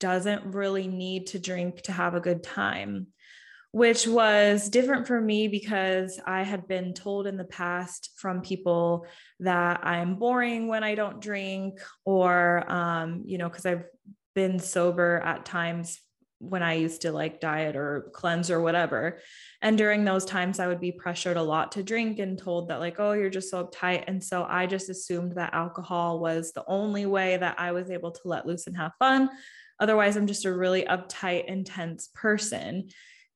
doesn't 0.00 0.54
really 0.54 0.88
need 0.88 1.28
to 1.28 1.38
drink 1.38 1.82
to 1.82 1.92
have 1.92 2.16
a 2.16 2.20
good 2.20 2.42
time 2.42 3.06
which 3.72 4.06
was 4.06 4.68
different 4.68 5.06
for 5.06 5.20
me 5.20 5.46
because 5.46 6.20
I 6.26 6.42
had 6.42 6.66
been 6.66 6.92
told 6.92 7.26
in 7.26 7.36
the 7.36 7.44
past 7.44 8.10
from 8.16 8.40
people 8.40 9.06
that 9.38 9.86
I'm 9.86 10.16
boring 10.16 10.66
when 10.66 10.82
I 10.82 10.96
don't 10.96 11.20
drink, 11.20 11.80
or, 12.04 12.64
um, 12.70 13.22
you 13.26 13.38
know, 13.38 13.48
because 13.48 13.66
I've 13.66 13.84
been 14.34 14.58
sober 14.58 15.20
at 15.24 15.44
times 15.44 16.00
when 16.40 16.62
I 16.62 16.74
used 16.74 17.02
to 17.02 17.12
like 17.12 17.40
diet 17.40 17.76
or 17.76 18.10
cleanse 18.14 18.50
or 18.50 18.60
whatever. 18.60 19.18
And 19.60 19.76
during 19.76 20.04
those 20.04 20.24
times, 20.24 20.58
I 20.58 20.66
would 20.66 20.80
be 20.80 20.90
pressured 20.90 21.36
a 21.36 21.42
lot 21.42 21.72
to 21.72 21.82
drink 21.82 22.18
and 22.18 22.38
told 22.38 22.68
that, 22.68 22.80
like, 22.80 22.96
oh, 22.98 23.12
you're 23.12 23.30
just 23.30 23.50
so 23.50 23.64
uptight. 23.64 24.04
And 24.06 24.24
so 24.24 24.46
I 24.48 24.66
just 24.66 24.88
assumed 24.88 25.36
that 25.36 25.54
alcohol 25.54 26.18
was 26.18 26.52
the 26.52 26.64
only 26.66 27.04
way 27.06 27.36
that 27.36 27.60
I 27.60 27.72
was 27.72 27.90
able 27.90 28.10
to 28.12 28.20
let 28.24 28.46
loose 28.46 28.66
and 28.66 28.76
have 28.76 28.92
fun. 28.98 29.28
Otherwise, 29.78 30.16
I'm 30.16 30.26
just 30.26 30.46
a 30.46 30.52
really 30.52 30.84
uptight, 30.84 31.44
intense 31.46 32.08
person. 32.14 32.88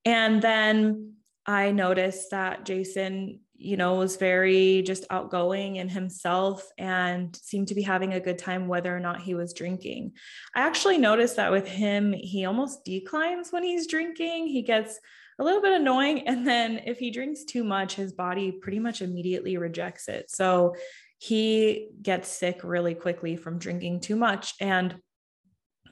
And 0.05 0.43
then 0.43 1.15
I 1.47 1.73
noticed 1.73 2.31
that 2.31 2.65
Jason, 2.65 3.41
you 3.57 3.77
know, 3.77 3.95
was 3.95 4.17
very 4.17 4.83
just 4.83 5.07
outgoing 5.11 5.77
in 5.77 5.89
himself 5.89 6.67
and 6.79 7.35
seemed 7.37 7.69
to 7.69 7.75
be 7.75 7.83
having 7.83 8.13
a 8.13 8.21
good 8.21 8.39
time 8.39 8.69
whether 8.69 8.95
or 8.95 9.01
not 9.01 9.21
he 9.21 9.35
was 9.35 9.55
drinking. 9.55 10.13
I 10.55 10.61
actually 10.61 10.99
noticed 10.99 11.37
that 11.37 11.53
with 11.53 11.67
him, 11.67 12.13
he 12.13 12.45
almost 12.45 12.85
declines 12.85 13.53
when 13.53 13.63
he's 13.63 13.87
drinking. 13.87 14.49
He 14.49 14.63
gets 14.63 14.99
a 15.39 15.45
little 15.45 15.63
bit 15.63 15.73
annoying. 15.73 16.27
And 16.29 16.47
then 16.47 16.81
if 16.85 16.99
he 16.99 17.11
drinks 17.11 17.45
too 17.45 17.65
much, 17.65 17.95
his 17.95 18.13
body 18.13 18.53
pretty 18.53 18.79
much 18.79 19.03
immediately 19.03 19.57
rejects 19.57 20.09
it. 20.09 20.31
So 20.31 20.75
he 21.19 21.89
gets 22.03 22.29
sick 22.29 22.61
really 22.63 22.95
quickly 22.95 23.37
from 23.37 23.59
drinking 23.59 24.01
too 24.01 24.17
much. 24.17 24.55
And 24.61 24.97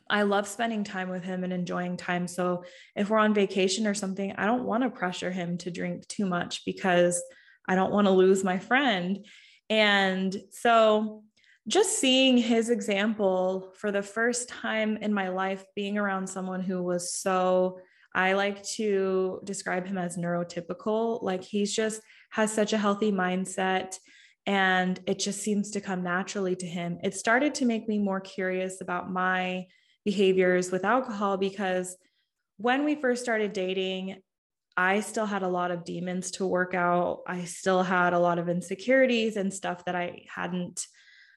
I 0.08 0.22
love 0.22 0.46
spending 0.46 0.84
time 0.84 1.08
with 1.08 1.24
him 1.24 1.44
and 1.44 1.52
enjoying 1.52 1.96
time. 1.96 2.28
So 2.28 2.64
if 2.96 3.10
we're 3.10 3.18
on 3.18 3.34
vacation 3.34 3.86
or 3.86 3.94
something, 3.94 4.32
I 4.36 4.46
don't 4.46 4.64
want 4.64 4.82
to 4.82 4.90
pressure 4.90 5.30
him 5.30 5.58
to 5.58 5.70
drink 5.70 6.06
too 6.08 6.26
much 6.26 6.64
because 6.64 7.22
I 7.68 7.74
don't 7.74 7.92
want 7.92 8.06
to 8.06 8.12
lose 8.12 8.44
my 8.44 8.58
friend. 8.58 9.24
And 9.70 10.36
so 10.50 11.22
just 11.68 11.98
seeing 11.98 12.36
his 12.36 12.70
example 12.70 13.72
for 13.76 13.92
the 13.92 14.02
first 14.02 14.48
time 14.48 14.96
in 14.96 15.14
my 15.14 15.28
life, 15.28 15.64
being 15.76 15.96
around 15.96 16.26
someone 16.26 16.60
who 16.60 16.82
was 16.82 17.14
so, 17.14 17.78
I 18.14 18.32
like 18.32 18.62
to 18.74 19.40
describe 19.44 19.86
him 19.86 19.96
as 19.96 20.16
neurotypical. 20.16 21.22
Like 21.22 21.42
he's 21.42 21.74
just 21.74 22.02
has 22.30 22.52
such 22.52 22.72
a 22.72 22.78
healthy 22.78 23.12
mindset 23.12 23.96
and 24.46 24.98
it 25.06 25.18
just 25.18 25.40
seems 25.40 25.70
to 25.70 25.80
come 25.80 26.02
naturally 26.02 26.56
to 26.56 26.66
him. 26.66 26.98
It 27.04 27.14
started 27.14 27.54
to 27.56 27.64
make 27.64 27.88
me 27.88 27.98
more 27.98 28.20
curious 28.20 28.80
about 28.80 29.10
my 29.10 29.66
behaviors 30.04 30.70
with 30.70 30.84
alcohol 30.84 31.36
because 31.36 31.96
when 32.56 32.84
we 32.84 32.94
first 32.94 33.22
started 33.22 33.52
dating, 33.52 34.16
I 34.76 35.00
still 35.00 35.26
had 35.26 35.42
a 35.42 35.48
lot 35.48 35.70
of 35.70 35.84
demons 35.84 36.30
to 36.32 36.46
work 36.46 36.74
out. 36.74 37.20
I 37.26 37.44
still 37.44 37.82
had 37.82 38.12
a 38.12 38.18
lot 38.18 38.38
of 38.38 38.48
insecurities 38.48 39.36
and 39.36 39.52
stuff 39.52 39.84
that 39.84 39.94
I 39.94 40.24
hadn't 40.34 40.86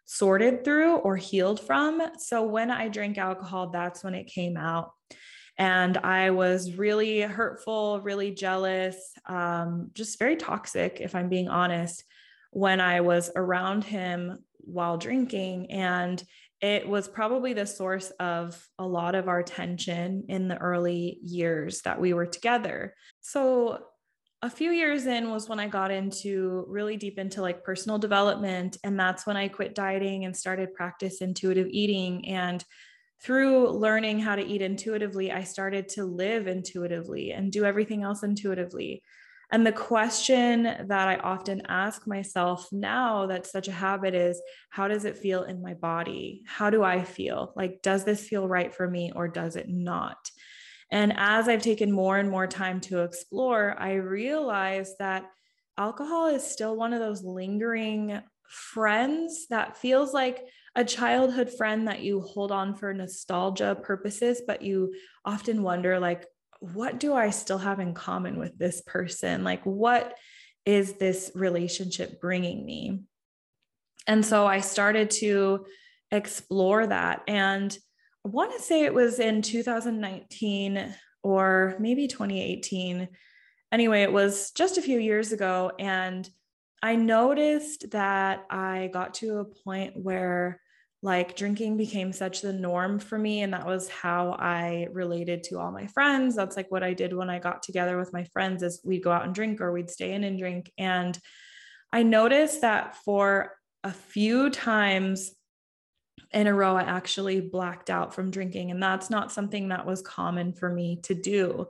sorted 0.06 0.64
through 0.64 0.96
or 0.98 1.18
healed 1.18 1.60
from. 1.60 2.02
So 2.18 2.44
when 2.44 2.72
I 2.72 2.88
drank 2.88 3.18
alcohol, 3.18 3.70
that's 3.70 4.04
when 4.04 4.16
it 4.16 4.28
came 4.28 4.56
out. 4.56 4.92
And 5.58 5.98
I 5.98 6.32
was 6.32 6.74
really 6.76 7.22
hurtful, 7.22 8.02
really 8.02 8.32
jealous, 8.32 8.98
um, 9.26 9.90
just 9.94 10.20
very 10.20 10.36
toxic, 10.36 11.00
if 11.02 11.16
I'm 11.16 11.30
being 11.30 11.48
honest, 11.48 12.04
when 12.52 12.82
I 12.82 13.02
was 13.02 13.32
around 13.36 13.84
him 13.84 14.40
while 14.60 14.98
drinking. 14.98 15.72
And 15.72 16.22
it 16.62 16.88
was 16.88 17.08
probably 17.08 17.54
the 17.54 17.66
source 17.66 18.12
of 18.20 18.68
a 18.80 18.86
lot 18.86 19.16
of 19.16 19.28
our 19.28 19.44
tension 19.44 20.26
in 20.30 20.48
the 20.48 20.58
early 20.58 21.20
years 21.22 21.82
that 21.82 22.00
we 22.00 22.14
were 22.14 22.26
together. 22.26 22.96
So, 23.22 23.86
a 24.42 24.50
few 24.50 24.72
years 24.72 25.08
in 25.08 25.32
was 25.32 25.50
when 25.50 25.60
I 25.60 25.68
got 25.68 25.90
into 25.90 26.66
really 26.68 26.98
deep 26.98 27.18
into 27.18 27.42
like 27.42 27.64
personal 27.64 27.98
development. 27.98 28.78
And 28.84 29.00
that's 29.00 29.26
when 29.26 29.38
I 29.38 29.48
quit 29.48 29.74
dieting 29.74 30.26
and 30.26 30.38
started 30.38 30.76
practice 30.76 31.22
intuitive 31.22 31.68
eating. 31.70 32.28
And 32.28 32.64
through 33.24 33.70
learning 33.70 34.20
how 34.20 34.36
to 34.36 34.46
eat 34.46 34.62
intuitively, 34.62 35.32
I 35.32 35.44
started 35.44 35.90
to 35.90 36.06
live 36.06 36.46
intuitively 36.46 37.32
and 37.32 37.52
do 37.52 37.66
everything 37.66 38.04
else 38.04 38.22
intuitively. 38.22 39.02
And 39.56 39.66
the 39.66 39.72
question 39.72 40.64
that 40.64 41.08
I 41.08 41.16
often 41.16 41.62
ask 41.70 42.06
myself 42.06 42.68
now 42.74 43.26
that's 43.26 43.54
such 43.54 43.70
a 43.70 43.72
habit 43.72 44.14
is 44.14 44.42
how 44.70 44.90
does 44.90 45.06
it 45.06 45.18
feel 45.18 45.44
in 45.44 45.62
my 45.62 45.76
body? 45.76 46.44
How 46.46 46.70
do 46.70 46.84
I 46.84 47.06
feel? 47.06 47.54
Like, 47.56 47.82
does 47.82 48.04
this 48.04 48.28
feel 48.28 48.50
right 48.50 48.76
for 48.76 48.86
me 48.86 49.14
or 49.16 49.30
does 49.30 49.56
it 49.56 49.70
not? 49.70 50.30
And 50.92 51.14
as 51.16 51.48
I've 51.48 51.62
taken 51.62 51.90
more 51.90 52.18
and 52.18 52.30
more 52.30 52.48
time 52.48 52.82
to 52.82 53.04
explore, 53.04 53.78
I 53.80 53.94
realize 53.94 54.94
that 55.00 55.24
alcohol 55.78 56.28
is 56.28 56.44
still 56.44 56.76
one 56.76 56.92
of 56.92 57.00
those 57.00 57.24
lingering 57.24 58.22
friends 58.50 59.48
that 59.52 59.78
feels 59.78 60.14
like 60.14 60.44
a 60.76 60.84
childhood 60.84 61.50
friend 61.50 61.88
that 61.88 62.02
you 62.02 62.20
hold 62.20 62.52
on 62.52 62.76
for 62.76 62.94
nostalgia 62.94 63.78
purposes, 63.82 64.42
but 64.46 64.62
you 64.62 64.94
often 65.24 65.64
wonder, 65.64 65.98
like, 65.98 66.26
what 66.74 67.00
do 67.00 67.14
I 67.14 67.30
still 67.30 67.58
have 67.58 67.80
in 67.80 67.94
common 67.94 68.38
with 68.38 68.58
this 68.58 68.82
person? 68.82 69.44
Like, 69.44 69.64
what 69.64 70.16
is 70.66 70.94
this 70.94 71.32
relationship 71.36 72.20
bringing 72.20 72.66
me? 72.66 73.02
And 74.08 74.26
so 74.26 74.46
I 74.46 74.62
started 74.62 75.12
to 75.12 75.66
explore 76.12 76.88
that. 76.88 77.22
And 77.28 77.78
I 78.26 78.30
want 78.30 78.54
to 78.56 78.62
say 78.62 78.84
it 78.84 78.94
was 78.94 79.20
in 79.20 79.42
2019 79.42 80.96
or 81.24 81.76
maybe 81.80 82.08
2018. 82.08 83.08
Anyway, 83.72 84.02
it 84.02 84.12
was 84.12 84.52
just 84.52 84.78
a 84.78 84.82
few 84.82 85.00
years 85.00 85.32
ago. 85.32 85.72
And 85.80 86.28
I 86.82 86.96
noticed 86.96 87.92
that 87.92 88.46
I 88.50 88.90
got 88.94 89.16
to 89.16 89.40
a 89.40 89.46
point 89.46 89.94
where 89.96 90.62
like 91.06 91.36
drinking 91.36 91.78
became 91.78 92.12
such 92.12 92.42
the 92.42 92.52
norm 92.52 92.98
for 92.98 93.20
me 93.20 93.44
and 93.44 93.54
that 93.54 93.68
was 93.68 93.88
how 93.88 94.36
i 94.40 94.88
related 94.92 95.44
to 95.44 95.60
all 95.60 95.72
my 95.72 95.86
friends. 95.86 96.36
That's 96.36 96.58
like 96.58 96.72
what 96.72 96.84
i 96.84 96.94
did 96.94 97.14
when 97.14 97.30
i 97.30 97.38
got 97.38 97.62
together 97.62 97.98
with 97.98 98.12
my 98.12 98.24
friends 98.34 98.64
is 98.64 98.82
we'd 98.84 99.04
go 99.04 99.12
out 99.12 99.24
and 99.24 99.34
drink 99.34 99.62
or 99.62 99.72
we'd 99.72 99.92
stay 99.92 100.14
in 100.14 100.24
and 100.24 100.38
drink. 100.40 100.72
And 100.80 101.18
i 101.94 102.02
noticed 102.02 102.62
that 102.62 102.98
for 103.06 103.52
a 103.84 103.92
few 103.92 104.50
times 104.50 105.32
in 106.34 106.48
a 106.48 106.54
row 106.54 106.76
i 106.76 106.82
actually 106.82 107.40
blacked 107.40 107.92
out 107.92 108.16
from 108.16 108.32
drinking 108.32 108.72
and 108.72 108.82
that's 108.82 109.12
not 109.12 109.32
something 109.32 109.70
that 109.70 109.86
was 109.86 110.02
common 110.02 110.54
for 110.54 110.70
me 110.70 111.00
to 111.04 111.14
do 111.14 111.68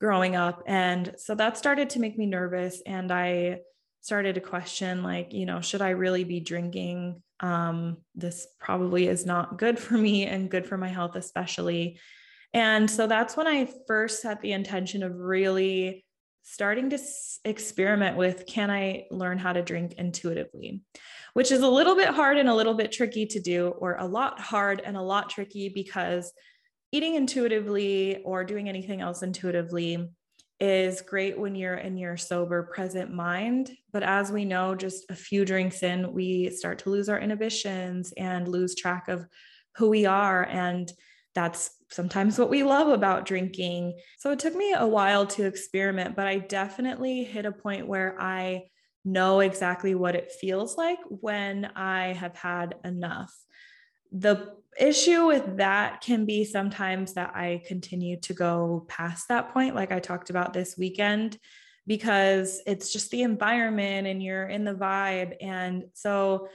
growing 0.00 0.36
up. 0.36 0.62
And 0.66 1.14
so 1.16 1.34
that 1.34 1.58
started 1.58 1.90
to 1.90 2.00
make 2.00 2.16
me 2.16 2.26
nervous 2.26 2.82
and 2.86 3.10
i 3.10 3.58
started 4.06 4.36
to 4.36 4.40
question 4.40 5.02
like 5.02 5.32
you 5.32 5.46
know 5.46 5.60
should 5.60 5.82
i 5.82 5.90
really 5.90 6.24
be 6.24 6.38
drinking 6.38 7.20
um, 7.40 7.98
this 8.14 8.46
probably 8.58 9.08
is 9.08 9.26
not 9.26 9.58
good 9.58 9.78
for 9.78 9.94
me 9.94 10.26
and 10.26 10.50
good 10.50 10.66
for 10.66 10.78
my 10.78 10.88
health, 10.88 11.16
especially. 11.16 11.98
And 12.52 12.90
so 12.90 13.06
that's 13.06 13.36
when 13.36 13.46
I 13.46 13.68
first 13.86 14.22
had 14.22 14.40
the 14.40 14.52
intention 14.52 15.02
of 15.02 15.14
really 15.16 16.04
starting 16.42 16.90
to 16.90 16.98
experiment 17.44 18.16
with 18.16 18.46
can 18.46 18.70
I 18.70 19.06
learn 19.10 19.36
how 19.36 19.52
to 19.52 19.62
drink 19.62 19.94
intuitively, 19.98 20.80
which 21.34 21.50
is 21.50 21.62
a 21.62 21.68
little 21.68 21.96
bit 21.96 22.08
hard 22.08 22.38
and 22.38 22.48
a 22.48 22.54
little 22.54 22.74
bit 22.74 22.92
tricky 22.92 23.26
to 23.26 23.40
do, 23.40 23.68
or 23.68 23.96
a 23.96 24.06
lot 24.06 24.38
hard 24.38 24.80
and 24.84 24.96
a 24.96 25.02
lot 25.02 25.28
tricky 25.28 25.68
because 25.68 26.32
eating 26.92 27.16
intuitively 27.16 28.22
or 28.24 28.44
doing 28.44 28.68
anything 28.68 29.00
else 29.00 29.22
intuitively 29.22 30.08
is 30.58 31.02
great 31.02 31.38
when 31.38 31.54
you're 31.54 31.74
in 31.74 31.96
your 31.96 32.16
sober 32.16 32.62
present 32.62 33.12
mind. 33.12 33.70
But 33.92 34.02
as 34.02 34.32
we 34.32 34.44
know 34.44 34.74
just 34.74 35.04
a 35.10 35.14
few 35.14 35.44
drinks 35.44 35.82
in 35.82 36.12
we 36.12 36.50
start 36.50 36.78
to 36.80 36.90
lose 36.90 37.08
our 37.08 37.18
inhibitions 37.18 38.12
and 38.16 38.48
lose 38.48 38.74
track 38.74 39.08
of 39.08 39.26
who 39.76 39.90
we 39.90 40.06
are. 40.06 40.44
And 40.44 40.90
that's 41.34 41.70
sometimes 41.90 42.38
what 42.38 42.48
we 42.48 42.62
love 42.62 42.88
about 42.88 43.26
drinking. 43.26 43.98
So 44.18 44.30
it 44.30 44.38
took 44.38 44.54
me 44.54 44.72
a 44.72 44.86
while 44.86 45.26
to 45.26 45.44
experiment 45.44 46.16
but 46.16 46.26
i 46.26 46.38
definitely 46.38 47.24
hit 47.24 47.46
a 47.46 47.52
point 47.52 47.86
where 47.86 48.20
i 48.20 48.64
know 49.04 49.40
exactly 49.40 49.94
what 49.94 50.16
it 50.16 50.32
feels 50.32 50.76
like 50.76 50.98
when 51.08 51.64
i 51.76 52.12
have 52.12 52.34
had 52.36 52.74
enough 52.84 53.32
the 54.12 54.54
issue 54.78 55.26
with 55.26 55.56
that 55.56 56.00
can 56.00 56.26
be 56.26 56.44
sometimes 56.44 57.14
that 57.14 57.34
I 57.34 57.62
continue 57.66 58.18
to 58.20 58.34
go 58.34 58.84
past 58.88 59.28
that 59.28 59.52
point, 59.52 59.74
like 59.74 59.92
I 59.92 60.00
talked 60.00 60.30
about 60.30 60.52
this 60.52 60.76
weekend, 60.76 61.38
because 61.86 62.60
it's 62.66 62.92
just 62.92 63.10
the 63.10 63.22
environment 63.22 64.06
and 64.06 64.22
you're 64.22 64.46
in 64.46 64.64
the 64.64 64.74
vibe. 64.74 65.36
And 65.40 65.84
so 65.94 66.48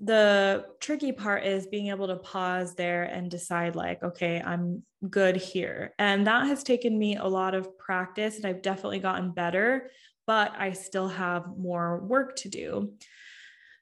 the 0.00 0.66
tricky 0.78 1.10
part 1.10 1.44
is 1.44 1.66
being 1.66 1.88
able 1.88 2.06
to 2.06 2.16
pause 2.16 2.76
there 2.76 3.02
and 3.02 3.30
decide, 3.30 3.74
like, 3.74 4.02
okay, 4.02 4.40
I'm 4.40 4.84
good 5.10 5.34
here. 5.36 5.94
And 5.98 6.26
that 6.28 6.46
has 6.46 6.62
taken 6.62 6.96
me 6.96 7.16
a 7.16 7.26
lot 7.26 7.54
of 7.54 7.76
practice, 7.78 8.36
and 8.36 8.46
I've 8.46 8.62
definitely 8.62 9.00
gotten 9.00 9.32
better, 9.32 9.90
but 10.26 10.52
I 10.56 10.74
still 10.74 11.08
have 11.08 11.56
more 11.56 11.98
work 11.98 12.36
to 12.36 12.48
do. 12.48 12.92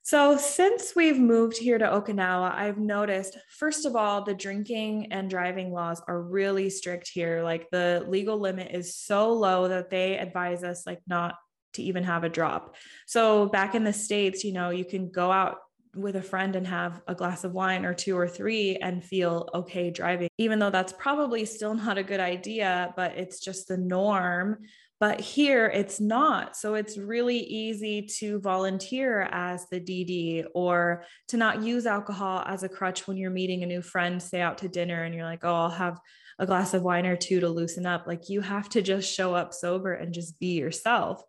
So, 0.06 0.36
since 0.36 0.94
we've 0.94 1.18
moved 1.18 1.56
here 1.56 1.78
to 1.78 1.84
Okinawa, 1.84 2.54
I've 2.54 2.78
noticed, 2.78 3.36
first 3.50 3.84
of 3.86 3.96
all, 3.96 4.22
the 4.22 4.34
drinking 4.34 5.08
and 5.10 5.28
driving 5.28 5.72
laws 5.72 6.00
are 6.06 6.22
really 6.22 6.70
strict 6.70 7.08
here. 7.08 7.42
Like 7.42 7.68
the 7.72 8.06
legal 8.06 8.38
limit 8.38 8.70
is 8.70 8.94
so 8.94 9.32
low 9.32 9.66
that 9.66 9.90
they 9.90 10.16
advise 10.16 10.62
us, 10.62 10.86
like, 10.86 11.00
not 11.08 11.34
to 11.72 11.82
even 11.82 12.04
have 12.04 12.22
a 12.22 12.28
drop. 12.28 12.76
So, 13.08 13.46
back 13.46 13.74
in 13.74 13.82
the 13.82 13.92
States, 13.92 14.44
you 14.44 14.52
know, 14.52 14.70
you 14.70 14.84
can 14.84 15.10
go 15.10 15.32
out 15.32 15.56
with 15.96 16.14
a 16.14 16.22
friend 16.22 16.54
and 16.54 16.68
have 16.68 17.02
a 17.08 17.14
glass 17.14 17.42
of 17.42 17.52
wine 17.52 17.84
or 17.84 17.92
two 17.92 18.16
or 18.16 18.28
three 18.28 18.76
and 18.76 19.02
feel 19.02 19.48
okay 19.54 19.90
driving, 19.90 20.28
even 20.38 20.60
though 20.60 20.70
that's 20.70 20.92
probably 20.92 21.44
still 21.44 21.74
not 21.86 21.98
a 21.98 22.04
good 22.04 22.20
idea, 22.20 22.94
but 22.96 23.16
it's 23.16 23.40
just 23.40 23.66
the 23.66 23.76
norm. 23.76 24.58
But 24.98 25.20
here 25.20 25.66
it's 25.66 26.00
not. 26.00 26.56
So 26.56 26.74
it's 26.74 26.96
really 26.96 27.38
easy 27.38 28.02
to 28.18 28.40
volunteer 28.40 29.28
as 29.30 29.66
the 29.68 29.78
DD 29.78 30.46
or 30.54 31.04
to 31.28 31.36
not 31.36 31.62
use 31.62 31.86
alcohol 31.86 32.42
as 32.46 32.62
a 32.62 32.68
crutch 32.68 33.06
when 33.06 33.18
you're 33.18 33.30
meeting 33.30 33.62
a 33.62 33.66
new 33.66 33.82
friend, 33.82 34.22
say 34.22 34.40
out 34.40 34.58
to 34.58 34.68
dinner, 34.68 35.04
and 35.04 35.14
you're 35.14 35.24
like, 35.24 35.44
oh, 35.44 35.54
I'll 35.54 35.70
have 35.70 36.00
a 36.38 36.46
glass 36.46 36.72
of 36.72 36.82
wine 36.82 37.06
or 37.06 37.16
two 37.16 37.40
to 37.40 37.48
loosen 37.48 37.84
up. 37.84 38.06
Like 38.06 38.28
you 38.28 38.40
have 38.40 38.68
to 38.70 38.82
just 38.82 39.12
show 39.12 39.34
up 39.34 39.52
sober 39.52 39.92
and 39.92 40.14
just 40.14 40.38
be 40.38 40.58
yourself. 40.58 41.22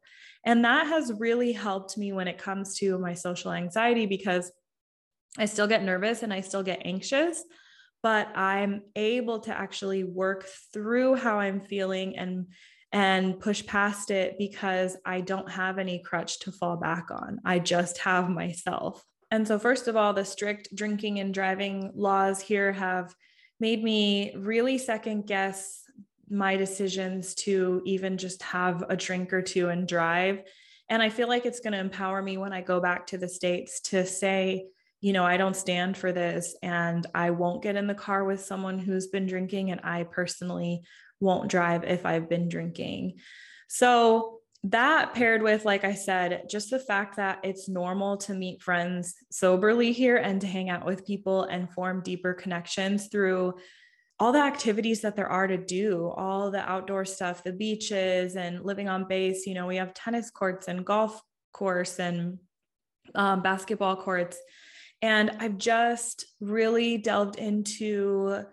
And 0.45 0.63
that 0.63 0.87
has 0.87 1.11
really 1.17 1.51
helped 1.51 1.97
me 1.97 2.13
when 2.13 2.29
it 2.29 2.37
comes 2.37 2.77
to 2.79 2.97
my 2.99 3.13
social 3.13 3.51
anxiety 3.51 4.05
because 4.05 4.51
I 5.37 5.45
still 5.45 5.67
get 5.67 5.83
nervous 5.83 6.23
and 6.23 6.33
I 6.33 6.41
still 6.41 6.63
get 6.63 6.83
anxious, 6.85 7.43
but 8.01 8.29
I'm 8.35 8.83
able 8.95 9.39
to 9.41 9.57
actually 9.57 10.03
work 10.03 10.45
through 10.73 11.15
how 11.15 11.39
I'm 11.39 11.61
feeling 11.61 12.17
and 12.17 12.47
and 12.91 13.39
push 13.39 13.65
past 13.65 14.11
it 14.11 14.37
because 14.37 14.95
I 15.05 15.21
don't 15.21 15.49
have 15.51 15.77
any 15.77 15.99
crutch 15.99 16.39
to 16.39 16.51
fall 16.51 16.77
back 16.77 17.07
on. 17.11 17.39
I 17.43 17.59
just 17.59 17.97
have 17.99 18.29
myself. 18.29 19.03
And 19.29 19.47
so 19.47 19.59
first 19.59 19.87
of 19.87 19.97
all, 19.97 20.13
the 20.13 20.23
strict 20.23 20.73
drinking 20.73 21.19
and 21.19 21.33
driving 21.33 21.91
laws 21.93 22.39
here 22.39 22.71
have 22.71 23.13
made 23.59 23.83
me 23.83 24.33
really 24.37 24.77
second 24.77 25.27
guess 25.27 25.83
my 26.29 26.55
decisions 26.55 27.33
to 27.35 27.81
even 27.85 28.17
just 28.17 28.41
have 28.43 28.83
a 28.89 28.95
drink 28.95 29.33
or 29.33 29.41
two 29.41 29.69
and 29.69 29.87
drive. 29.87 30.43
And 30.89 31.01
I 31.01 31.09
feel 31.09 31.27
like 31.27 31.45
it's 31.45 31.59
going 31.59 31.73
to 31.73 31.79
empower 31.79 32.21
me 32.21 32.37
when 32.37 32.53
I 32.53 32.61
go 32.61 32.79
back 32.79 33.07
to 33.07 33.17
the 33.17 33.27
States 33.27 33.81
to 33.81 34.05
say, 34.05 34.67
you 35.01 35.13
know, 35.13 35.25
I 35.25 35.37
don't 35.37 35.55
stand 35.55 35.95
for 35.95 36.11
this 36.11 36.55
and 36.63 37.05
I 37.13 37.29
won't 37.31 37.61
get 37.61 37.75
in 37.75 37.87
the 37.87 37.93
car 37.93 38.23
with 38.23 38.41
someone 38.41 38.79
who's 38.79 39.07
been 39.07 39.27
drinking 39.27 39.71
and 39.71 39.81
I 39.83 40.03
personally 40.03 40.81
won't 41.19 41.49
drive 41.49 41.83
if 41.83 42.05
I've 42.05 42.29
been 42.29 42.49
drinking. 42.49 43.19
So 43.67 44.39
that 44.63 45.13
paired 45.13 45.41
with, 45.41 45.65
like 45.65 45.83
I 45.83 45.93
said, 45.93 46.43
just 46.49 46.69
the 46.69 46.79
fact 46.79 47.17
that 47.17 47.39
it's 47.43 47.69
normal 47.69 48.17
to 48.17 48.33
meet 48.33 48.61
friends 48.61 49.15
soberly 49.31 49.91
here 49.91 50.17
and 50.17 50.41
to 50.41 50.47
hang 50.47 50.69
out 50.69 50.85
with 50.85 51.05
people 51.05 51.43
and 51.43 51.71
form 51.71 52.01
deeper 52.03 52.33
connections 52.33 53.07
through 53.07 53.55
all 54.19 54.31
the 54.31 54.39
activities 54.39 55.01
that 55.01 55.15
there 55.15 55.29
are 55.29 55.45
to 55.47 55.57
do, 55.57 56.11
all 56.17 56.49
the 56.49 56.67
outdoor 56.69 57.05
stuff, 57.05 57.43
the 57.43 57.53
beaches 57.53 58.35
and 58.35 58.65
living 58.65 58.89
on 58.89 59.07
base. 59.07 59.45
You 59.45 59.53
know, 59.53 59.67
we 59.67 59.75
have 59.75 59.93
tennis 59.93 60.31
courts 60.31 60.67
and 60.67 60.83
golf 60.83 61.21
course 61.53 61.99
and 61.99 62.39
um, 63.13 63.41
basketball 63.43 63.95
courts. 63.95 64.37
And 65.03 65.31
I've 65.39 65.59
just 65.59 66.25
really 66.41 66.97
delved 66.97 67.37
into 67.37 68.43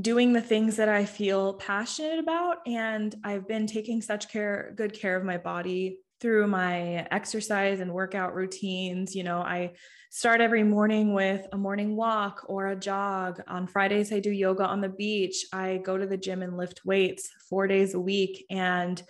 doing 0.00 0.32
the 0.32 0.40
things 0.40 0.76
that 0.76 0.88
I 0.88 1.04
feel 1.04 1.54
passionate 1.54 2.18
about. 2.18 2.58
And 2.66 3.14
I've 3.24 3.48
been 3.48 3.66
taking 3.66 4.00
such 4.00 4.28
care, 4.28 4.72
good 4.76 4.92
care 4.92 5.16
of 5.16 5.24
my 5.24 5.38
body 5.38 6.00
through 6.20 6.46
my 6.46 7.06
exercise 7.10 7.80
and 7.80 7.92
workout 7.92 8.34
routines. 8.34 9.14
You 9.14 9.24
know, 9.24 9.38
I 9.38 9.72
start 10.10 10.40
every 10.40 10.62
morning 10.62 11.14
with 11.14 11.46
a 11.52 11.56
morning 11.56 11.96
walk 11.96 12.44
or 12.48 12.68
a 12.68 12.76
jog. 12.76 13.40
On 13.48 13.66
Fridays, 13.66 14.12
I 14.12 14.20
do 14.20 14.30
yoga 14.30 14.64
on 14.64 14.80
the 14.80 14.88
beach. 14.88 15.46
I 15.52 15.80
go 15.84 15.96
to 15.96 16.06
the 16.06 16.16
gym 16.16 16.42
and 16.42 16.56
lift 16.56 16.84
weights 16.84 17.30
four 17.48 17.66
days 17.66 17.94
a 17.94 18.00
week. 18.00 18.44
And 18.50 19.00